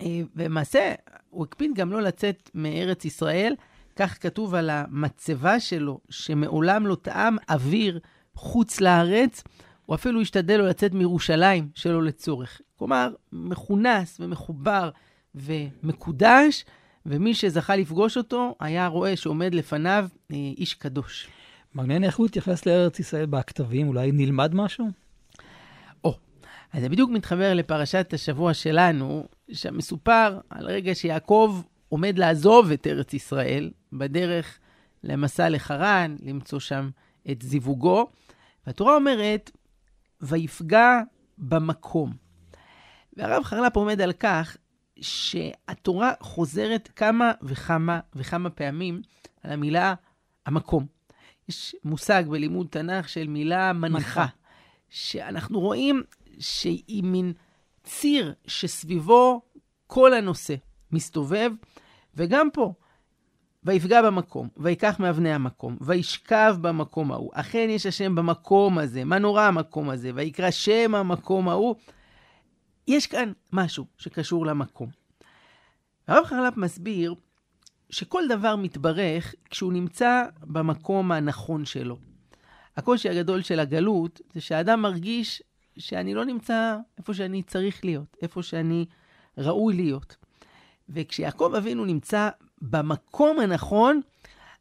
אה, 0.00 0.20
ולמעשה, 0.36 0.94
הוא 1.30 1.44
הקפיד 1.44 1.70
גם 1.74 1.92
לא 1.92 2.02
לצאת 2.02 2.50
מארץ 2.54 3.04
ישראל, 3.04 3.54
כך 3.96 4.22
כתוב 4.22 4.54
על 4.54 4.70
המצבה 4.70 5.60
שלו, 5.60 6.00
שמעולם 6.10 6.86
לא 6.86 6.94
טעם 6.94 7.36
אוויר 7.50 7.98
חוץ 8.34 8.80
לארץ, 8.80 9.42
הוא 9.86 9.94
אפילו 9.94 10.20
השתדל 10.20 10.56
לו 10.56 10.66
לצאת 10.66 10.94
מירושלים 10.94 11.68
שלא 11.74 12.02
לצורך. 12.02 12.60
כלומר, 12.76 13.12
מכונס 13.32 14.20
ומחובר 14.20 14.90
ומקודש, 15.34 16.64
ומי 17.06 17.34
שזכה 17.34 17.76
לפגוש 17.76 18.16
אותו 18.16 18.54
היה 18.60 18.86
רואה 18.86 19.16
שעומד 19.16 19.54
לפניו 19.54 20.08
אה, 20.32 20.36
איש 20.36 20.74
קדוש. 20.74 21.28
מעניין 21.74 22.04
איך 22.04 22.16
הוא 22.16 22.26
התייחס 22.26 22.66
לארץ 22.66 23.00
ישראל 23.00 23.26
בכתבים, 23.26 23.88
אולי 23.88 24.12
נלמד 24.12 24.54
משהו? 24.54 24.86
או, 26.04 26.14
אז 26.72 26.82
זה 26.82 26.88
בדיוק 26.88 27.10
מתחבר 27.10 27.54
לפרשת 27.54 28.10
השבוע 28.12 28.54
שלנו, 28.54 29.26
שם 29.52 29.76
מסופר 29.76 30.38
על 30.50 30.66
רגע 30.66 30.94
שיעקב 30.94 31.60
עומד 31.92 32.18
לעזוב 32.18 32.70
את 32.70 32.86
ארץ 32.86 33.14
ישראל 33.14 33.70
בדרך 33.92 34.58
למסע 35.04 35.48
לחרן, 35.48 36.16
למצוא 36.20 36.60
שם 36.60 36.90
את 37.30 37.42
זיווגו. 37.42 38.06
והתורה 38.66 38.94
אומרת, 38.94 39.50
ויפגע 40.20 41.00
במקום. 41.38 42.12
והרב 43.16 43.44
חרל"פ 43.44 43.76
עומד 43.76 44.00
על 44.00 44.12
כך 44.12 44.56
שהתורה 45.00 46.12
חוזרת 46.20 46.88
כמה 46.96 47.32
וכמה 47.42 48.00
וכמה 48.14 48.50
פעמים 48.50 49.02
על 49.42 49.52
המילה 49.52 49.94
המקום. 50.46 50.86
יש 51.48 51.76
מושג 51.84 52.24
בלימוד 52.28 52.66
תנ"ך 52.70 53.08
של 53.08 53.28
מילה 53.28 53.72
מנחה, 53.72 54.26
שאנחנו 54.90 55.60
רואים 55.60 56.02
שהיא 56.38 57.04
מין 57.04 57.32
ציר 57.84 58.34
שסביבו 58.46 59.42
כל 59.86 60.14
הנושא 60.14 60.54
מסתובב, 60.92 61.50
וגם 62.14 62.48
פה, 62.52 62.72
ויפגע 63.64 64.02
במקום, 64.02 64.48
ויקח 64.56 65.00
מאבני 65.00 65.32
המקום, 65.32 65.76
וישכב 65.80 66.56
במקום 66.60 67.12
ההוא. 67.12 67.30
אכן 67.34 67.66
יש 67.70 67.86
השם 67.86 68.14
במקום 68.14 68.78
הזה, 68.78 69.04
מה 69.04 69.18
נורא 69.18 69.42
המקום 69.42 69.90
הזה, 69.90 70.10
ויקרא 70.14 70.50
שם 70.50 70.94
המקום 70.94 71.48
ההוא. 71.48 71.76
יש 72.88 73.06
כאן 73.06 73.32
משהו 73.52 73.86
שקשור 73.98 74.46
למקום. 74.46 74.88
הרב 76.08 76.24
חרל"פ 76.24 76.56
מסביר 76.56 77.14
שכל 77.90 78.22
דבר 78.28 78.56
מתברך 78.56 79.34
כשהוא 79.50 79.72
נמצא 79.72 80.24
במקום 80.40 81.12
הנכון 81.12 81.64
שלו. 81.64 81.98
הקושי 82.76 83.08
הגדול 83.08 83.42
של 83.42 83.60
הגלות 83.60 84.20
זה 84.32 84.40
שהאדם 84.40 84.82
מרגיש 84.82 85.42
שאני 85.78 86.14
לא 86.14 86.24
נמצא 86.24 86.76
איפה 86.98 87.14
שאני 87.14 87.42
צריך 87.42 87.84
להיות, 87.84 88.16
איפה 88.22 88.42
שאני 88.42 88.86
ראוי 89.38 89.76
להיות. 89.76 90.16
וכשיעקב 90.88 91.52
אבינו 91.58 91.84
נמצא 91.84 92.28
במקום 92.62 93.40
הנכון, 93.40 94.00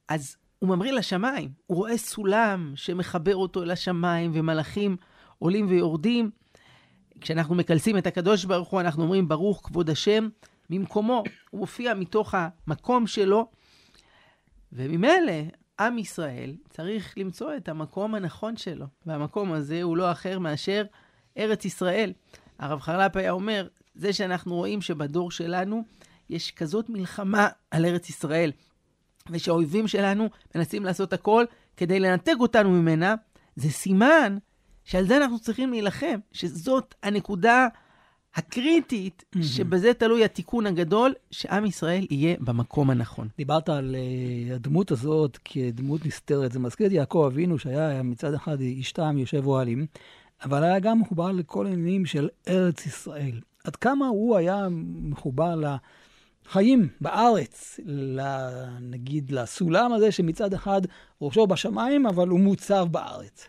אז 0.10 0.36
הוא 0.60 0.70
ממריא 0.70 0.92
לשמיים. 0.92 1.50
הוא 1.68 1.78
רואה 1.78 1.98
סולם 1.98 2.74
שמחבר 2.76 3.36
אותו 3.36 3.66
לשמיים, 3.66 4.32
ומלאכים 4.34 4.98
עולים 5.40 5.70
ויורדים. 5.70 6.32
כשאנחנו 7.22 7.56
מקלסים 7.56 7.98
את 7.98 8.08
הקדוש 8.08 8.46
ברוך 8.46 8.70
הוא, 8.70 8.82
אנחנו 8.82 9.04
אומרים, 9.04 9.28
ברוך 9.28 9.62
כבוד 9.64 9.90
השם 9.90 10.30
ממקומו. 10.70 11.24
הוא 11.50 11.60
מופיע 11.60 11.94
מתוך 11.94 12.36
המקום 12.38 13.08
שלו, 13.08 13.48
וממילא 14.74 15.34
עם 15.80 15.98
ישראל 15.98 16.56
צריך 16.70 17.14
למצוא 17.18 17.56
את 17.58 17.70
המקום 17.70 18.16
הנכון 18.16 18.58
שלו, 18.58 18.86
והמקום 19.06 19.52
הזה 19.52 19.82
הוא 19.84 19.98
לא 19.98 20.12
אחר 20.12 20.40
מאשר 20.40 20.84
ארץ 21.38 21.66
ישראל. 21.66 22.14
הרב 22.60 22.80
חרל"פ 22.80 23.18
היה 23.18 23.32
אומר, 23.32 23.68
זה 23.96 24.14
שאנחנו 24.14 24.56
רואים 24.56 24.82
שבדור 24.82 25.32
שלנו 25.32 25.84
יש 26.32 26.52
כזאת 26.52 26.90
מלחמה 26.90 27.48
על 27.72 27.86
ארץ 27.86 28.10
ישראל, 28.10 28.52
ושהאויבים 29.30 29.88
שלנו 29.88 30.30
מנסים 30.56 30.84
לעשות 30.84 31.14
הכל 31.14 31.46
כדי 31.78 32.00
לנתק 32.00 32.36
אותנו 32.40 32.70
ממנה, 32.70 33.16
זה 33.56 33.70
סימן 33.70 34.38
שעל 34.84 35.08
זה 35.08 35.18
אנחנו 35.18 35.40
צריכים 35.40 35.72
להילחם, 35.72 36.20
שזאת 36.32 36.96
הנקודה 37.04 37.68
הקריטית, 38.36 39.24
mm-hmm. 39.24 39.44
שבזה 39.44 39.94
תלוי 39.94 40.26
התיקון 40.26 40.66
הגדול, 40.66 41.14
שעם 41.32 41.66
ישראל 41.66 42.08
יהיה 42.10 42.36
במקום 42.40 42.90
הנכון. 42.90 43.28
דיברת 43.38 43.70
על 43.70 43.96
uh, 43.96 44.54
הדמות 44.56 44.92
הזאת 44.92 45.38
כדמות 45.46 46.06
נסתרת. 46.06 46.52
זה 46.52 46.60
מזכיר 46.60 46.88
את 46.88 46.92
יעקב 46.92 47.24
אבינו, 47.32 47.60
שהיה 47.60 48.04
מצד 48.04 48.34
אחד 48.34 48.62
איש 48.62 48.92
טעם 48.92 49.18
יושב 49.18 49.48
אוהלים, 49.48 49.86
אבל 50.44 50.64
היה 50.64 50.80
גם 50.80 51.00
מחובר 51.00 51.32
לכל 51.32 51.66
העניינים 51.66 52.06
של 52.06 52.30
ארץ 52.48 52.86
ישראל. 52.86 53.40
עד 53.64 53.76
כמה 53.76 54.08
הוא 54.08 54.38
היה 54.38 54.68
מחובר 55.02 55.56
לחיים 56.46 56.88
בארץ, 57.02 57.80
נגיד 58.82 59.32
לסולם 59.32 59.94
הזה 59.94 60.12
שמצד 60.12 60.54
אחד 60.54 60.82
ראשו 61.22 61.48
בשמיים, 61.48 62.06
אבל 62.06 62.28
הוא 62.28 62.40
מוצב 62.40 62.88
בארץ. 62.92 63.48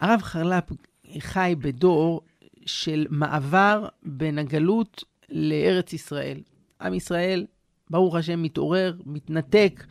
הרב 0.00 0.20
חרל"פ 0.22 0.72
חי 1.18 1.54
בדור 1.58 2.20
של 2.66 3.06
מעבר 3.10 3.88
בין 4.02 4.38
הגלות 4.38 5.04
לארץ 5.30 5.92
ישראל. 5.92 6.40
עם 6.80 6.94
ישראל, 6.94 7.46
ברוך 7.90 8.14
השם, 8.14 8.42
מתעורר, 8.42 8.96
מתנתק 9.06 9.84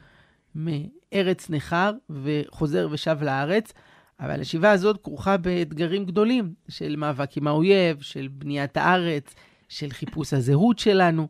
מארץ 0.55 1.49
נכר 1.49 1.91
וחוזר 2.09 2.87
ושב 2.91 3.17
לארץ, 3.21 3.73
אבל 4.19 4.41
השיבה 4.41 4.71
הזאת 4.71 5.03
כרוכה 5.03 5.37
באתגרים 5.37 6.05
גדולים 6.05 6.53
של 6.69 6.95
מאבק 6.95 7.37
עם 7.37 7.47
האויב, 7.47 8.01
של 8.01 8.27
בניית 8.31 8.77
הארץ, 8.77 9.35
של 9.69 9.89
חיפוש 9.89 10.33
הזהות 10.33 10.79
שלנו. 10.79 11.27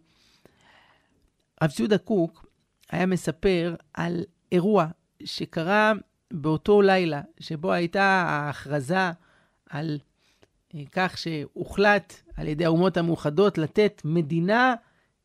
רב 1.64 1.72
ציודה 1.72 1.98
קוק 1.98 2.46
היה 2.90 3.06
מספר 3.06 3.76
על 3.94 4.24
אירוע 4.52 4.88
שקרה 5.24 5.94
באותו 6.34 6.82
לילה, 6.82 7.22
שבו 7.40 7.72
הייתה 7.72 8.04
ההכרזה 8.04 9.12
על 9.70 10.00
אה, 10.76 10.82
כך 10.92 11.18
שהוחלט 11.18 12.14
על 12.36 12.48
ידי 12.48 12.66
האומות 12.66 12.98
המאוחדות 12.98 13.58
לתת 13.58 14.02
מדינה 14.06 14.76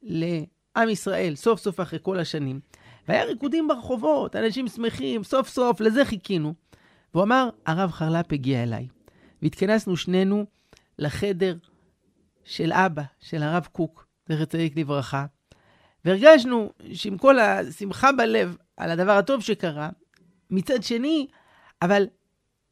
לעם 0.03 0.89
ישראל, 0.89 1.35
סוף 1.35 1.61
סוף 1.61 1.81
אחרי 1.81 1.99
כל 2.03 2.19
השנים. 2.19 2.61
והיה 3.09 3.25
ריקודים 3.25 3.69
ברחובות, 3.69 4.37
אנשים 4.37 4.69
שמחים, 4.69 5.25
סוף 5.25 5.49
סוף, 5.49 5.81
לזה 5.81 6.05
חיכינו. 6.05 6.55
והוא 7.15 7.25
אמר, 7.25 7.49
הרב 7.67 7.91
חרל"פ 7.91 8.33
הגיע 8.33 8.63
אליי. 8.63 8.89
והתכנסנו 9.43 9.97
שנינו 9.97 10.45
לחדר 10.99 11.57
של 12.45 12.73
אבא, 12.73 13.03
של 13.21 13.43
הרב 13.43 13.69
קוק, 13.73 14.07
זכר 14.29 14.45
צדיק 14.45 14.77
לברכה, 14.77 15.27
והרגשנו 16.05 16.73
שעם 16.93 17.19
כל 17.19 17.39
השמחה 17.39 18.13
בלב 18.13 18.57
על 18.77 18.91
הדבר 18.91 19.13
הטוב 19.13 19.43
שקרה, 19.43 19.91
מצד 20.51 20.83
שני, 20.83 21.27
אבל 21.83 22.07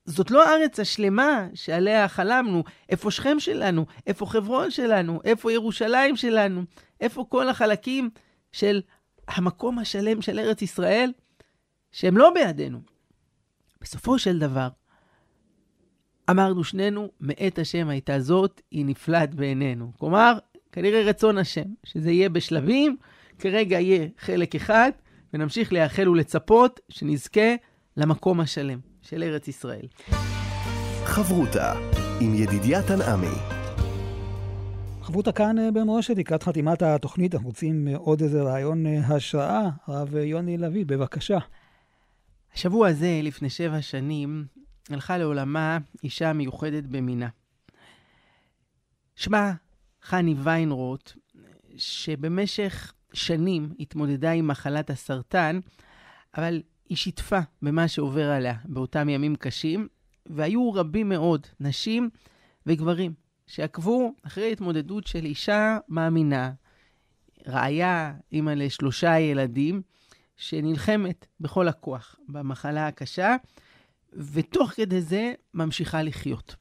זאת 0.04 0.30
לא 0.30 0.48
הארץ 0.48 0.80
השלמה 0.80 1.46
שעליה 1.54 2.08
חלמנו. 2.08 2.64
איפה 2.88 3.10
שכם 3.10 3.40
שלנו? 3.40 3.86
איפה 4.06 4.26
חברון 4.26 4.70
שלנו? 4.70 5.20
איפה 5.24 5.52
ירושלים 5.52 6.16
שלנו? 6.16 6.62
איפה 7.00 7.24
כל 7.28 7.48
החלקים 7.48 8.10
של 8.52 8.80
המקום 9.28 9.78
השלם 9.78 10.22
של 10.22 10.38
ארץ 10.38 10.62
ישראל, 10.62 11.12
שהם 11.92 12.16
לא 12.16 12.30
בידינו? 12.34 12.80
בסופו 13.80 14.18
של 14.18 14.38
דבר, 14.38 14.68
אמרנו 16.30 16.64
שנינו, 16.64 17.10
מאת 17.20 17.58
השם 17.58 17.88
הייתה 17.88 18.20
זאת, 18.20 18.60
היא 18.70 18.86
נפלאת 18.86 19.34
בעינינו. 19.34 19.92
כלומר, 19.98 20.38
כנראה 20.72 21.02
רצון 21.02 21.38
השם, 21.38 21.66
שזה 21.84 22.10
יהיה 22.10 22.28
בשלבים, 22.28 22.96
כרגע 23.40 23.80
יהיה 23.80 24.08
חלק 24.18 24.54
אחד, 24.54 24.90
ונמשיך 25.34 25.72
לייחל 25.72 26.08
ולצפות 26.08 26.80
שנזכה 26.88 27.54
למקום 27.96 28.40
השלם 28.40 28.78
של 29.02 29.22
ארץ 29.22 29.48
ישראל. 29.48 29.86
חברותה 31.04 31.72
עם 32.20 32.34
ידידיה 32.34 32.82
תנעמי. 32.82 33.60
חברותה 35.02 35.32
כאן 35.32 35.58
אה, 35.58 35.70
במורשת, 35.70 36.16
לקראת 36.16 36.42
חתימת 36.42 36.82
התוכנית, 36.82 37.34
אנחנו 37.34 37.48
רוצים 37.48 37.88
אה, 37.88 37.96
עוד 37.96 38.22
איזה 38.22 38.42
רעיון 38.42 38.86
אה, 38.86 39.06
השראה. 39.06 39.68
הרב 39.86 40.16
יוני 40.16 40.58
לביא, 40.58 40.86
בבקשה. 40.86 41.38
השבוע 42.54 42.88
הזה, 42.88 43.20
לפני 43.22 43.50
שבע 43.50 43.82
שנים, 43.82 44.44
הלכה 44.90 45.18
לעולמה 45.18 45.78
אישה 46.04 46.32
מיוחדת 46.32 46.84
במינה. 46.84 47.28
שמה 49.16 49.52
חני 50.02 50.34
ויינרוט, 50.34 51.12
שבמשך 51.76 52.92
שנים 53.12 53.72
התמודדה 53.80 54.30
עם 54.30 54.48
מחלת 54.48 54.90
הסרטן, 54.90 55.60
אבל 56.36 56.62
היא 56.88 56.96
שיתפה 56.96 57.38
במה 57.62 57.88
שעובר 57.88 58.30
עליה 58.30 58.54
באותם 58.64 59.08
ימים 59.08 59.36
קשים, 59.36 59.88
והיו 60.26 60.72
רבים 60.72 61.08
מאוד, 61.08 61.46
נשים 61.60 62.10
וגברים, 62.66 63.12
שעקבו 63.46 64.14
אחרי 64.22 64.52
התמודדות 64.52 65.06
של 65.06 65.24
אישה 65.24 65.78
מאמינה, 65.88 66.52
רעיה, 67.48 68.14
אימא 68.32 68.50
לשלושה 68.50 69.18
ילדים, 69.18 69.82
שנלחמת 70.36 71.26
בכל 71.40 71.68
הכוח 71.68 72.16
במחלה 72.28 72.86
הקשה, 72.86 73.36
ותוך 74.12 74.70
כדי 74.70 75.00
זה 75.00 75.32
ממשיכה 75.54 76.02
לחיות. 76.02 76.56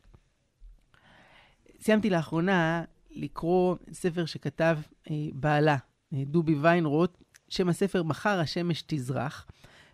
סיימתי 1.81 2.09
לאחרונה 2.09 2.83
לקרוא 3.11 3.75
ספר 3.91 4.25
שכתב 4.25 4.77
אה, 5.11 5.15
בעלה, 5.33 5.77
דובי 6.13 6.55
ויינרוט, 6.55 7.23
שם 7.49 7.69
הספר 7.69 8.03
מחר 8.03 8.39
השמש 8.39 8.83
תזרח. 8.87 9.47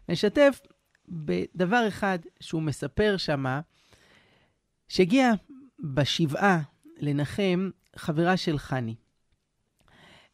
נשתף 0.10 0.62
בדבר 1.08 1.86
אחד 1.88 2.20
שהוא 2.40 2.62
מספר 2.62 3.18
שמה, 3.18 3.62
שהגיע 4.88 5.32
בשבעה 5.80 6.62
לנחם 6.98 7.70
חברה 7.96 8.38
של 8.38 8.58
חני. 8.58 8.96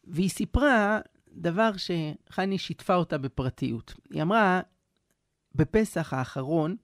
והיא 0.04 0.30
סיפרה 0.30 1.00
דבר 1.28 1.70
שחני 1.76 2.58
שיתפה 2.58 2.94
אותה 2.94 3.18
בפרטיות. 3.18 3.94
היא 4.10 4.22
אמרה, 4.22 4.60
בפסח 5.54 6.12
האחרון 6.12 6.76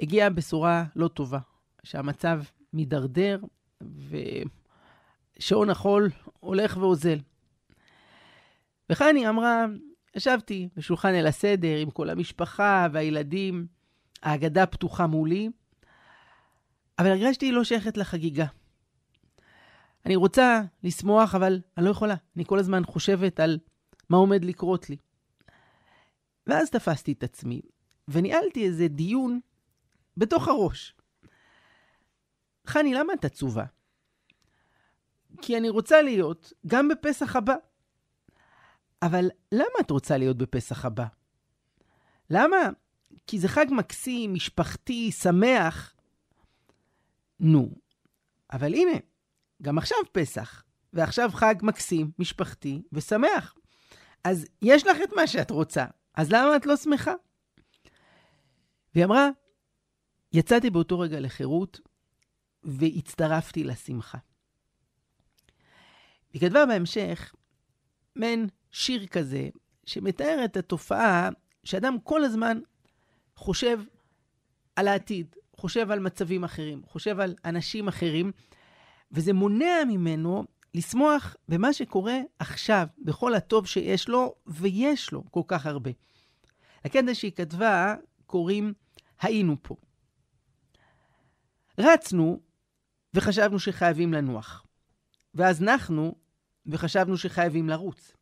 הגיעה 0.00 0.30
בשורה 0.30 0.84
לא 0.96 1.08
טובה, 1.08 1.38
שהמצב 1.82 2.42
מידרדר 2.72 3.40
ושעון 5.38 5.70
החול 5.70 6.10
הולך 6.40 6.76
ואוזל. 6.76 7.18
וחני 8.90 9.28
אמרה, 9.28 9.66
ישבתי 10.16 10.68
בשולחן 10.76 11.14
אל 11.14 11.26
הסדר 11.26 11.76
עם 11.76 11.90
כל 11.90 12.10
המשפחה 12.10 12.86
והילדים, 12.92 13.66
ההגדה 14.22 14.66
פתוחה 14.66 15.06
מולי, 15.06 15.50
אבל 16.98 17.06
הרגשתי 17.06 17.52
לא 17.52 17.64
שייכת 17.64 17.96
לחגיגה. 17.96 18.46
אני 20.06 20.16
רוצה 20.16 20.62
לשמוח, 20.82 21.34
אבל 21.34 21.60
אני 21.76 21.84
לא 21.86 21.90
יכולה. 21.90 22.14
אני 22.36 22.44
כל 22.44 22.58
הזמן 22.58 22.84
חושבת 22.84 23.40
על 23.40 23.58
מה 24.08 24.16
עומד 24.16 24.44
לקרות 24.44 24.90
לי. 24.90 24.96
ואז 26.46 26.70
תפסתי 26.70 27.12
את 27.12 27.22
עצמי, 27.22 27.60
וניהלתי 28.08 28.66
איזה 28.66 28.88
דיון 28.88 29.40
בתוך 30.16 30.48
הראש. 30.48 30.94
חני, 32.66 32.94
למה 32.94 33.12
את 33.12 33.24
עצובה? 33.24 33.64
כי 35.42 35.56
אני 35.56 35.68
רוצה 35.68 36.02
להיות 36.02 36.52
גם 36.66 36.88
בפסח 36.88 37.36
הבא. 37.36 37.54
אבל 39.02 39.30
למה 39.52 39.80
את 39.80 39.90
רוצה 39.90 40.18
להיות 40.18 40.38
בפסח 40.38 40.84
הבא? 40.84 41.06
למה? 42.30 42.56
כי 43.26 43.38
זה 43.38 43.48
חג 43.48 43.66
מקסים, 43.70 44.34
משפחתי, 44.34 45.12
שמח. 45.12 45.94
נו, 47.40 47.74
אבל 48.52 48.74
הנה, 48.74 48.98
גם 49.62 49.78
עכשיו 49.78 49.98
פסח, 50.12 50.62
ועכשיו 50.92 51.30
חג 51.32 51.54
מקסים, 51.62 52.10
משפחתי 52.18 52.82
ושמח. 52.92 53.54
אז 54.24 54.46
יש 54.62 54.86
לך 54.86 54.96
את 55.04 55.12
מה 55.16 55.26
שאת 55.26 55.50
רוצה, 55.50 55.84
אז 56.14 56.32
למה 56.32 56.56
את 56.56 56.66
לא 56.66 56.76
שמחה? 56.76 57.12
והיא 58.94 59.04
אמרה, 59.04 59.28
יצאתי 60.32 60.70
באותו 60.70 60.98
רגע 60.98 61.20
לחירות 61.20 61.80
והצטרפתי 62.62 63.64
לשמחה. 63.64 64.18
היא 66.32 66.40
כתבה 66.40 66.66
בהמשך 66.66 67.34
מעין 68.16 68.48
שיר 68.72 69.06
כזה, 69.06 69.48
שמתאר 69.86 70.40
את 70.44 70.56
התופעה 70.56 71.28
שאדם 71.64 72.00
כל 72.00 72.24
הזמן 72.24 72.60
חושב 73.36 73.80
על 74.76 74.88
העתיד, 74.88 75.36
חושב 75.56 75.90
על 75.90 75.98
מצבים 75.98 76.44
אחרים, 76.44 76.82
חושב 76.86 77.20
על 77.20 77.34
אנשים 77.44 77.88
אחרים, 77.88 78.32
וזה 79.12 79.32
מונע 79.32 79.84
ממנו 79.88 80.44
לשמוח 80.74 81.36
במה 81.48 81.72
שקורה 81.72 82.18
עכשיו, 82.38 82.86
בכל 82.98 83.34
הטוב 83.34 83.66
שיש 83.66 84.08
לו, 84.08 84.34
ויש 84.46 85.12
לו 85.12 85.24
כל 85.30 85.42
כך 85.46 85.66
הרבה. 85.66 85.90
לקטע 86.84 87.14
שהיא 87.14 87.32
כתבה 87.32 87.94
קוראים 88.26 88.72
היינו 89.20 89.56
פה. 89.62 89.76
רצנו 91.78 92.40
וחשבנו 93.14 93.58
שחייבים 93.58 94.12
לנוח, 94.12 94.66
ואז 95.34 95.62
נחנו 95.62 96.14
וחשבנו 96.66 97.16
שחייבים 97.16 97.68
לרוץ. 97.68 98.12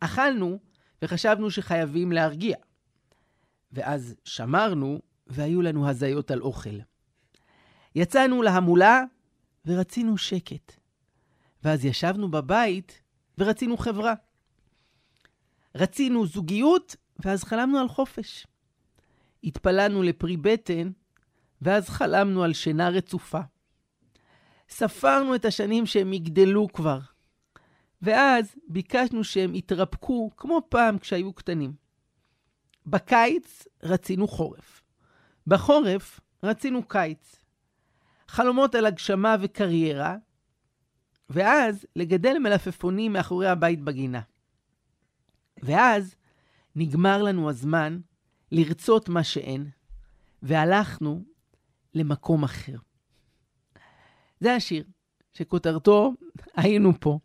אכלנו 0.00 0.58
וחשבנו 1.02 1.50
שחייבים 1.50 2.12
להרגיע. 2.12 2.56
ואז 3.72 4.14
שמרנו 4.24 5.00
והיו 5.26 5.62
לנו 5.62 5.88
הזיות 5.88 6.30
על 6.30 6.40
אוכל. 6.40 6.78
יצאנו 7.94 8.42
להמולה 8.42 9.04
ורצינו 9.66 10.18
שקט. 10.18 10.72
ואז 11.62 11.84
ישבנו 11.84 12.30
בבית 12.30 13.02
ורצינו 13.38 13.76
חברה. 13.76 14.14
רצינו 15.74 16.26
זוגיות 16.26 16.96
ואז 17.18 17.44
חלמנו 17.44 17.78
על 17.78 17.88
חופש. 17.88 18.46
התפללנו 19.44 20.02
לפרי 20.02 20.36
בטן 20.36 20.90
ואז 21.62 21.88
חלמנו 21.88 22.42
על 22.42 22.52
שינה 22.52 22.88
רצופה. 22.88 23.40
ספרנו 24.68 25.34
את 25.34 25.44
השנים 25.44 25.86
שהם 25.86 26.12
יגדלו 26.12 26.68
כבר, 26.72 26.98
ואז 28.02 28.54
ביקשנו 28.68 29.24
שהם 29.24 29.54
יתרפקו 29.54 30.30
כמו 30.36 30.62
פעם 30.68 30.98
כשהיו 30.98 31.32
קטנים. 31.32 31.72
בקיץ 32.86 33.66
רצינו 33.82 34.28
חורף. 34.28 34.82
בחורף 35.46 36.20
רצינו 36.42 36.88
קיץ. 36.88 37.44
חלומות 38.28 38.74
על 38.74 38.86
הגשמה 38.86 39.36
וקריירה, 39.40 40.16
ואז 41.30 41.86
לגדל 41.96 42.38
מלפפונים 42.38 43.12
מאחורי 43.12 43.48
הבית 43.48 43.80
בגינה. 43.80 44.20
ואז 45.62 46.14
נגמר 46.76 47.22
לנו 47.22 47.50
הזמן 47.50 48.00
לרצות 48.52 49.08
מה 49.08 49.24
שאין, 49.24 49.70
והלכנו 50.42 51.24
למקום 51.94 52.44
אחר. 52.44 52.76
זה 54.40 54.54
השיר, 54.54 54.84
שכותרתו 55.32 56.12
היינו 56.56 56.92
פה. 57.00 57.18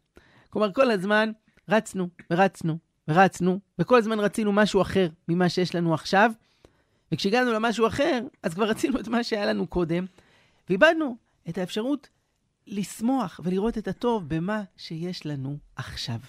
כלומר, 0.49 0.73
כל 0.73 0.91
הזמן 0.91 1.31
רצנו 1.69 2.09
ורצנו 2.31 2.77
ורצנו, 3.07 3.59
וכל 3.79 3.97
הזמן 3.97 4.19
רצינו 4.19 4.51
משהו 4.51 4.81
אחר 4.81 5.07
ממה 5.27 5.49
שיש 5.49 5.75
לנו 5.75 5.93
עכשיו, 5.93 6.31
וכשהגענו 7.11 7.53
למשהו 7.53 7.87
אחר, 7.87 8.19
אז 8.43 8.53
כבר 8.53 8.69
רצינו 8.69 8.99
את 8.99 9.07
מה 9.07 9.23
שהיה 9.23 9.45
לנו 9.45 9.67
קודם, 9.67 10.05
ואיבדנו 10.69 11.17
את 11.49 11.57
האפשרות 11.57 12.09
לשמוח 12.67 13.39
ולראות 13.43 13.77
את 13.77 13.87
הטוב 13.87 14.29
במה 14.29 14.63
שיש 14.77 15.25
לנו 15.25 15.57
עכשיו. 15.75 16.19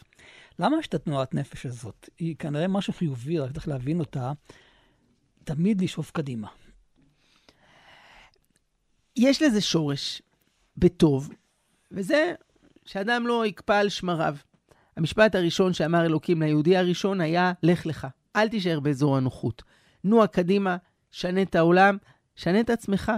למה 0.59 0.79
יש 0.79 0.87
את 0.87 0.95
התנועת 0.95 1.35
נפש 1.35 1.67
הזאת? 1.67 2.09
היא 2.19 2.37
כנראה 2.37 2.69
משהו 2.69 2.93
חיובי, 2.93 3.39
רק 3.39 3.53
צריך 3.53 3.69
להבין 3.69 4.01
אותה. 4.01 4.33
תמיד 5.45 5.81
לשאוף 5.81 6.11
קדימה. 6.11 6.49
יש 9.17 9.43
לזה 9.43 9.61
שורש 9.61 10.23
בטוב, 10.77 11.31
וזה 11.91 12.35
שאדם 12.85 13.27
לא 13.27 13.47
יקפא 13.47 13.73
על 13.73 13.89
שמריו. 13.89 14.37
המשפט 14.97 15.35
הראשון 15.35 15.73
שאמר 15.73 16.07
אלוקים 16.07 16.43
ליהודי 16.43 16.77
הראשון 16.77 17.21
היה, 17.21 17.53
לך 17.63 17.87
לך, 17.87 18.07
אל 18.37 18.49
תישאר 18.49 18.81
באזור 18.81 19.17
הנוחות. 19.17 19.63
נוע 20.05 20.27
קדימה, 20.27 20.77
שנה 21.11 21.43
את 21.43 21.55
העולם, 21.55 21.97
שנה 22.37 22.61
את 22.61 22.71
עצמך. 22.71 23.13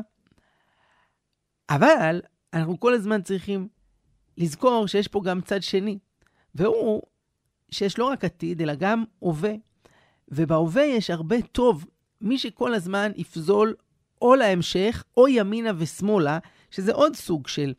אבל 1.70 2.20
אנחנו 2.53 2.81
כל 2.81 2.94
הזמן 2.94 3.22
צריכים 3.22 3.68
לזכור 4.38 4.87
שיש 4.87 5.09
פה 5.09 5.20
גם 5.25 5.40
צד 5.40 5.62
שני, 5.62 5.98
והוא 6.55 7.03
שיש 7.70 7.98
לא 7.98 8.05
רק 8.05 8.25
עתיד, 8.25 8.62
אלא 8.62 8.75
גם 8.75 9.05
הווה. 9.18 9.53
ובהווה 10.29 10.85
יש 10.85 11.11
הרבה 11.11 11.42
טוב. 11.42 11.87
מי 12.20 12.38
שכל 12.38 12.75
הזמן 12.75 13.12
יפזול 13.16 13.75
או 14.22 14.35
להמשך, 14.35 15.05
או 15.16 15.29
ימינה 15.29 15.70
ושמאלה, 15.79 16.38
שזה 16.70 16.92
עוד 16.92 17.16
סוג 17.16 17.48
של 17.48 17.75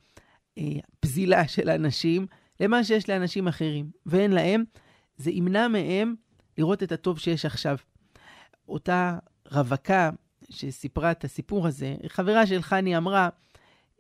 אה, 0.58 0.64
פזילה 1.00 1.48
של 1.48 1.70
אנשים, 1.70 2.28
למה 2.60 2.84
שיש 2.84 3.10
לאנשים 3.10 3.48
אחרים, 3.48 3.92
ואין 4.06 4.32
להם, 4.32 4.64
זה 5.18 5.32
ימנע 5.32 5.68
מהם 5.68 6.16
לראות 6.58 6.84
את 6.84 6.92
הטוב 6.92 7.20
שיש 7.20 7.46
עכשיו. 7.46 7.78
אותה 8.68 9.18
רווקה 9.52 10.10
שסיפרה 10.50 11.12
את 11.12 11.24
הסיפור 11.24 11.68
הזה, 11.68 11.96
חברה 12.08 12.48
של 12.48 12.62
חני 12.62 12.98
אמרה 12.98 13.30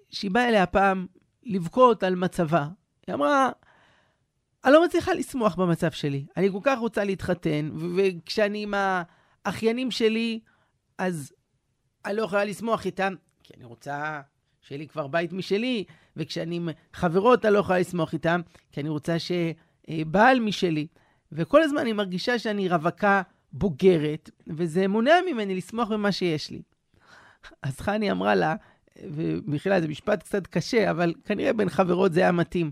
שהיא 0.09 0.31
באה 0.31 0.49
אליה 0.49 0.65
פעם 0.65 1.07
לבכות 1.43 2.03
על 2.03 2.15
מצבה. 2.15 2.67
היא 3.07 3.15
אמרה, 3.15 3.49
אני 4.65 4.73
לא 4.73 4.85
מצליחה 4.85 5.13
לשמוח 5.13 5.55
במצב 5.55 5.91
שלי. 5.91 6.25
אני 6.37 6.51
כל 6.51 6.59
כך 6.63 6.79
רוצה 6.79 7.03
להתחתן, 7.03 7.69
וכשאני 7.95 8.63
עם 8.63 8.73
האחיינים 9.45 9.91
שלי, 9.91 10.39
אז 10.97 11.33
אני 12.05 12.15
לא 12.15 12.23
יכולה 12.23 12.45
לשמוח 12.45 12.85
איתם, 12.85 13.13
כי 13.43 13.53
אני 13.57 13.65
רוצה 13.65 14.21
שיהיה 14.63 14.79
לי 14.79 14.87
כבר 14.87 15.07
בית 15.07 15.33
משלי, 15.33 15.83
וכשאני 16.17 16.55
עם 16.55 16.69
חברות 16.93 17.45
אני 17.45 17.53
לא 17.53 17.59
יכולה 17.59 17.79
לשמוח 17.79 18.13
איתם, 18.13 18.41
כי 18.71 18.81
אני 18.81 18.89
רוצה 18.89 19.15
שבעל 19.19 20.39
משלי. 20.39 20.87
וכל 21.31 21.63
הזמן 21.63 21.81
אני 21.81 21.93
מרגישה 21.93 22.39
שאני 22.39 22.69
רווקה 22.69 23.21
בוגרת, 23.53 24.29
וזה 24.47 24.87
מונע 24.87 25.13
ממני 25.31 25.55
לשמוח 25.55 25.89
במה 25.91 26.11
שיש 26.11 26.51
לי. 26.51 26.61
אז 27.63 27.79
חני 27.79 28.11
אמרה 28.11 28.35
לה, 28.35 28.55
ובכלל 29.03 29.81
זה 29.81 29.87
משפט 29.87 30.23
קצת 30.23 30.47
קשה, 30.47 30.91
אבל 30.91 31.13
כנראה 31.25 31.53
בין 31.53 31.69
חברות 31.69 32.13
זה 32.13 32.19
היה 32.19 32.31
מתאים. 32.31 32.71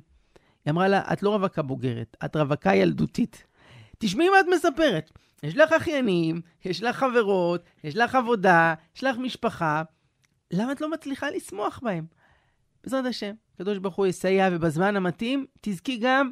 היא 0.66 0.72
אמרה 0.72 0.88
לה, 0.88 1.02
את 1.14 1.24
לא 1.24 1.30
רווקה 1.30 1.62
בוגרת, 1.62 2.18
את 2.26 2.36
רווקה 2.36 2.76
ילדותית. 2.76 3.44
תשמעי 4.00 4.30
מה 4.30 4.40
את 4.40 4.46
מספרת. 4.56 5.12
יש 5.44 5.58
לך 5.58 5.72
אחיינים, 5.72 6.42
יש 6.66 6.84
לך 6.84 6.96
חברות, 6.96 7.64
יש 7.84 7.96
לך 7.96 8.16
עבודה, 8.16 8.74
יש 8.96 9.04
לך 9.04 9.18
משפחה. 9.18 9.84
למה 10.52 10.72
את 10.72 10.82
לא 10.82 10.92
מצליחה 10.92 11.30
לשמוח 11.30 11.80
בהם? 11.84 12.06
בעזרת 12.84 13.06
השם, 13.06 13.34
הקדוש 13.56 13.78
ברוך 13.78 13.96
הוא 13.96 14.08
יסייע, 14.08 14.50
ובזמן 14.52 14.96
המתאים 14.96 15.46
תזכי 15.62 15.98
גם 15.98 16.32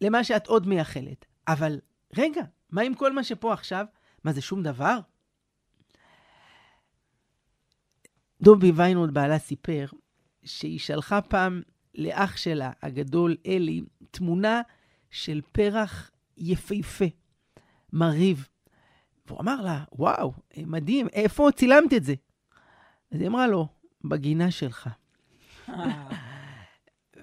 למה 0.00 0.24
שאת 0.24 0.46
עוד 0.46 0.66
מייחלת. 0.66 1.24
אבל 1.48 1.80
רגע, 2.16 2.42
מה 2.70 2.82
עם 2.82 2.94
כל 2.94 3.12
מה 3.12 3.24
שפה 3.24 3.52
עכשיו? 3.52 3.86
מה 4.24 4.32
זה 4.32 4.40
שום 4.40 4.62
דבר? 4.62 4.98
דובי 8.42 8.72
ויינוד 8.74 9.14
בעלה 9.14 9.38
סיפר 9.38 9.86
שהיא 10.44 10.78
שלחה 10.78 11.20
פעם 11.20 11.62
לאח 11.94 12.36
שלה, 12.36 12.70
הגדול 12.82 13.36
אלי, 13.46 13.82
תמונה 14.10 14.62
של 15.10 15.40
פרח 15.52 16.10
יפהפה, 16.36 17.04
מרהיב. 17.92 18.48
והוא 19.26 19.40
אמר 19.40 19.60
לה, 19.60 19.84
וואו, 19.92 20.32
מדהים, 20.56 21.08
איפה 21.12 21.48
צילמת 21.56 21.92
את 21.92 22.04
זה? 22.04 22.14
אז 23.16 23.20
היא 23.20 23.28
אמרה 23.28 23.46
לו, 23.46 23.66
בגינה 24.04 24.50
שלך. 24.50 24.88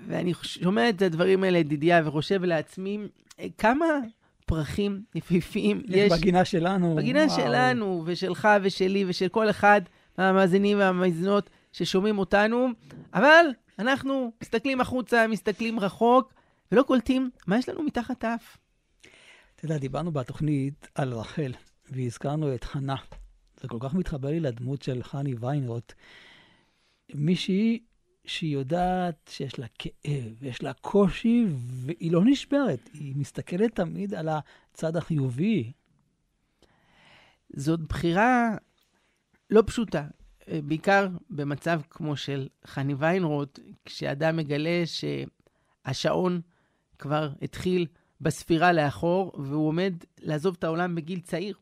ואני 0.08 0.34
שומע 0.42 0.90
את 0.90 1.02
הדברים 1.02 1.44
האלה, 1.44 1.58
ידידיה, 1.58 2.02
וחושב 2.06 2.44
לעצמי, 2.44 2.98
כמה 3.58 3.86
פרחים 4.46 5.04
יפהפיים 5.16 5.82
יש... 5.88 6.12
בגינה 6.12 6.46
שלנו. 6.46 6.96
בגינה 6.96 7.26
וואו. 7.26 7.42
שלנו, 7.42 8.04
ושלך 8.06 8.48
ושלי, 8.64 9.06
ושל 9.08 9.28
כל 9.28 9.50
אחד 9.50 9.82
מהמאזינים 10.18 10.78
והמאזינות 10.78 11.50
ששומעים 11.72 12.20
אותנו, 12.20 12.68
אבל 13.14 13.46
אנחנו 13.80 14.32
מסתכלים 14.42 14.82
החוצה, 14.82 15.28
מסתכלים 15.28 15.80
רחוק, 15.80 16.34
ולא 16.72 16.84
קולטים 16.84 17.30
מה 17.48 17.58
יש 17.58 17.70
לנו 17.70 17.84
מתחת 17.84 18.24
האף. 18.24 18.58
אתה 19.56 19.66
יודע, 19.66 19.78
דיברנו 19.78 20.12
בתוכנית 20.12 20.88
על 20.96 21.14
רחל, 21.14 21.52
והזכרנו 21.92 22.56
את 22.56 22.64
חנה. 22.64 22.96
זה 23.63 23.69
כל 23.69 23.78
כך 23.80 23.93
מתחבר 23.93 24.30
לי 24.30 24.39
לדמות 24.39 24.82
של 24.82 25.04
חני 25.04 25.36
ויינרוט. 25.39 25.93
מישהי 27.13 27.80
שהיא 28.26 28.54
יודעת 28.54 29.30
שיש 29.30 29.60
לה 29.60 29.65
כאב, 29.80 30.43
יש 30.43 30.63
לה 30.63 30.73
קושי, 30.73 31.45
והיא 31.58 32.12
לא 32.12 32.21
נשברת. 32.26 32.89
היא 32.93 33.15
מסתכלת 33.15 33.76
תמיד 33.76 34.13
על 34.13 34.30
הצד 34.30 34.95
החיובי. 34.95 35.71
זאת 37.56 37.80
בחירה 37.80 38.56
לא 39.49 39.63
פשוטה, 39.65 40.08
בעיקר 40.47 41.08
במצב 41.30 41.82
כמו 41.89 42.17
של 42.17 42.47
חני 42.65 42.93
ויינרוט, 42.93 43.60
כשאדם 43.86 44.38
מגלה 44.38 44.84
שהשעון 44.86 46.41
כבר 46.99 47.30
התחיל 47.41 47.88
בספירה 48.21 48.73
לאחור, 48.73 49.32
והוא 49.38 49.67
עומד 49.67 49.93
לעזוב 50.19 50.56
את 50.60 50.63
העולם 50.63 50.95
בגיל 50.95 51.19
צעיר. 51.19 51.58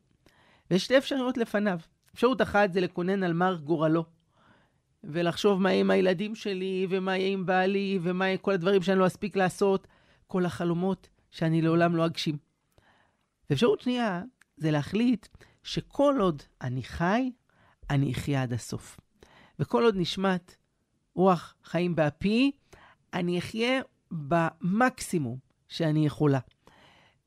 ויש 0.70 0.84
שתי 0.84 0.98
אפשרויות 0.98 1.36
לפניו. 1.36 1.78
אפשרות 2.14 2.42
אחת 2.42 2.72
זה 2.72 2.80
לקונן 2.80 3.22
על 3.22 3.32
מר 3.32 3.54
גורלו, 3.54 4.04
ולחשוב 5.04 5.60
מה 5.60 5.70
יהיה 5.70 5.80
עם 5.80 5.90
הילדים 5.90 6.34
שלי, 6.34 6.86
ומה 6.90 7.16
יהיה 7.16 7.32
עם 7.32 7.46
בעלי, 7.46 7.98
ומה 8.02 8.26
יהיה 8.26 8.38
כל 8.38 8.52
הדברים 8.52 8.82
שאני 8.82 8.98
לא 8.98 9.06
אספיק 9.06 9.36
לעשות, 9.36 9.86
כל 10.26 10.46
החלומות 10.46 11.08
שאני 11.30 11.62
לעולם 11.62 11.96
לא 11.96 12.06
אגשים. 12.06 12.36
ואפשרות 13.50 13.80
שנייה 13.80 14.22
זה 14.56 14.70
להחליט 14.70 15.28
שכל 15.62 16.16
עוד 16.20 16.42
אני 16.60 16.82
חי, 16.82 17.30
אני 17.90 18.12
אחיה 18.12 18.42
עד 18.42 18.52
הסוף. 18.52 19.00
וכל 19.58 19.84
עוד 19.84 19.94
נשמט 19.96 20.54
רוח 21.14 21.54
חיים 21.64 21.94
באפי, 21.94 22.50
אני 23.14 23.38
אחיה 23.38 23.80
במקסימום 24.10 25.38
שאני 25.68 26.06
יכולה. 26.06 26.38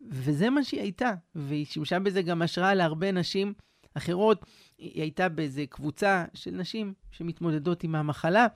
וזה 0.01 0.49
מה 0.49 0.63
שהיא 0.63 0.81
הייתה, 0.81 1.13
והיא 1.35 1.65
שימשה 1.65 1.99
בזה 1.99 2.21
גם 2.21 2.41
השראה 2.41 2.73
להרבה 2.73 3.11
נשים 3.11 3.53
אחרות. 3.97 4.45
היא 4.77 5.01
הייתה 5.01 5.29
באיזה 5.29 5.65
קבוצה 5.69 6.25
של 6.33 6.51
נשים 6.51 6.93
שמתמודדות 7.11 7.83
עם 7.83 7.95
המחלה, 7.95 8.47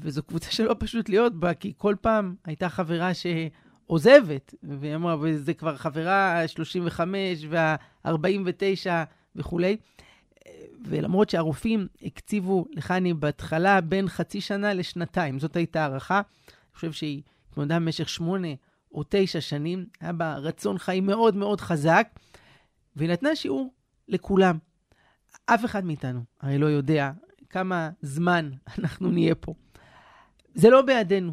וזו 0.00 0.22
קבוצה 0.22 0.50
שלא 0.50 0.76
פשוט 0.78 1.08
להיות 1.08 1.34
בה, 1.34 1.54
כי 1.54 1.72
כל 1.76 1.94
פעם 2.00 2.34
הייתה 2.44 2.68
חברה 2.68 3.10
שעוזבת, 3.14 4.54
והיא 4.62 4.94
אמרה, 4.94 5.16
וזה 5.20 5.54
כבר 5.54 5.76
חברה 5.76 6.42
ה-35 6.42 7.00
וה-49 7.48 8.10
וכולי. 9.36 9.76
ולמרות 10.84 11.30
שהרופאים 11.30 11.86
הקציבו 12.02 12.66
לחני 12.72 13.14
בהתחלה 13.14 13.80
בין 13.80 14.08
חצי 14.08 14.40
שנה 14.40 14.74
לשנתיים, 14.74 15.38
זאת 15.38 15.56
הייתה 15.56 15.82
הערכה. 15.82 16.16
אני 16.16 16.74
חושב 16.74 16.92
שהיא 16.92 17.22
התמודדה 17.50 17.76
במשך 17.76 18.08
שמונה 18.08 18.48
או 18.92 19.02
תשע 19.08 19.40
שנים, 19.40 19.86
היה 20.00 20.12
בה 20.12 20.36
רצון 20.36 20.78
חיים 20.78 21.06
מאוד 21.06 21.36
מאוד 21.36 21.60
חזק, 21.60 22.08
והיא 22.96 23.10
נתנה 23.10 23.36
שיעור 23.36 23.74
לכולם. 24.08 24.58
אף 25.46 25.64
אחד 25.64 25.84
מאיתנו 25.84 26.20
הרי 26.40 26.58
לא 26.58 26.66
יודע 26.66 27.12
כמה 27.50 27.90
זמן 28.02 28.50
אנחנו 28.78 29.10
נהיה 29.10 29.34
פה. 29.34 29.54
זה 30.54 30.70
לא 30.70 30.82
בידינו. 30.82 31.32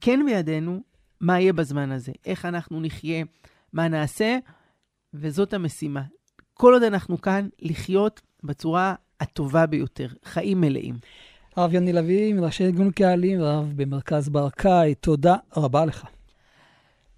כן 0.00 0.20
בידינו 0.26 0.80
מה 1.20 1.40
יהיה 1.40 1.52
בזמן 1.52 1.92
הזה, 1.92 2.12
איך 2.26 2.44
אנחנו 2.44 2.80
נחיה, 2.80 3.24
מה 3.72 3.88
נעשה, 3.88 4.38
וזאת 5.14 5.54
המשימה. 5.54 6.02
כל 6.54 6.72
עוד 6.72 6.82
אנחנו 6.82 7.20
כאן, 7.20 7.48
לחיות 7.58 8.20
בצורה 8.44 8.94
הטובה 9.20 9.66
ביותר, 9.66 10.08
חיים 10.24 10.60
מלאים. 10.60 10.94
הרב 11.56 11.74
יוני 11.74 11.92
לביא, 11.92 12.34
מראשי 12.34 12.64
ארגון 12.64 12.90
קהלים, 12.90 13.40
רב 13.40 13.72
במרכז 13.76 14.28
ברקאי, 14.28 14.94
תודה 14.94 15.36
רבה 15.56 15.84
לך. 15.84 16.06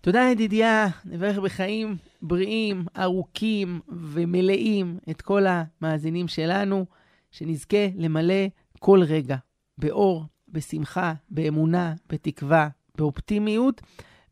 תודה, 0.02 0.20
ידידיה. 0.32 0.86
נברך 1.04 1.38
בחיים 1.38 1.96
בריאים, 2.22 2.84
ארוכים 2.98 3.80
ומלאים 3.88 4.98
את 5.10 5.22
כל 5.22 5.42
המאזינים 5.46 6.28
שלנו, 6.28 6.86
שנזכה 7.30 7.86
למלא 7.96 8.46
כל 8.78 9.02
רגע 9.02 9.36
באור, 9.78 10.24
בשמחה, 10.48 11.14
באמונה, 11.30 11.94
בתקווה, 12.08 12.68
באופטימיות, 12.98 13.80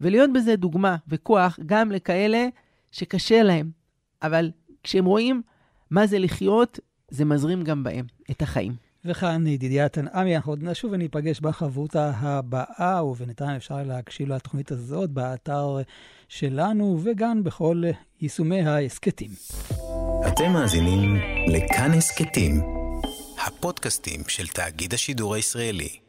ולהיות 0.00 0.30
בזה 0.32 0.56
דוגמה 0.56 0.96
וכוח 1.08 1.58
גם 1.66 1.92
לכאלה 1.92 2.48
שקשה 2.90 3.42
להם, 3.42 3.70
אבל 4.22 4.50
כשהם 4.82 5.04
רואים 5.04 5.42
מה 5.90 6.06
זה 6.06 6.18
לחיות, 6.18 6.78
זה 7.08 7.24
מזרים 7.24 7.62
גם 7.62 7.82
בהם 7.84 8.06
את 8.30 8.42
החיים. 8.42 8.87
וכאן 9.08 9.46
ידידיה 9.46 9.88
תנעמי, 9.88 10.36
אנחנו 10.36 10.52
עוד 10.52 10.62
נשוב 10.62 10.92
וניפגש 10.92 11.40
בחברותה 11.40 12.10
הבאה, 12.14 13.04
ובינתיים 13.04 13.56
אפשר 13.56 13.82
להקשיב 13.82 14.28
לתוכנית 14.28 14.70
הזאת 14.70 15.10
באתר 15.10 15.76
שלנו, 16.28 16.98
וגם 17.02 17.44
בכל 17.44 17.82
יישומי 18.20 18.60
ההסכתים. 18.60 19.30
אתם 20.28 20.52
מאזינים 20.52 21.16
לכאן 21.46 21.90
הסכתים, 21.92 22.60
הפודקאסטים 23.46 24.20
של 24.28 24.46
תאגיד 24.46 24.94
השידור 24.94 25.34
הישראלי. 25.34 26.07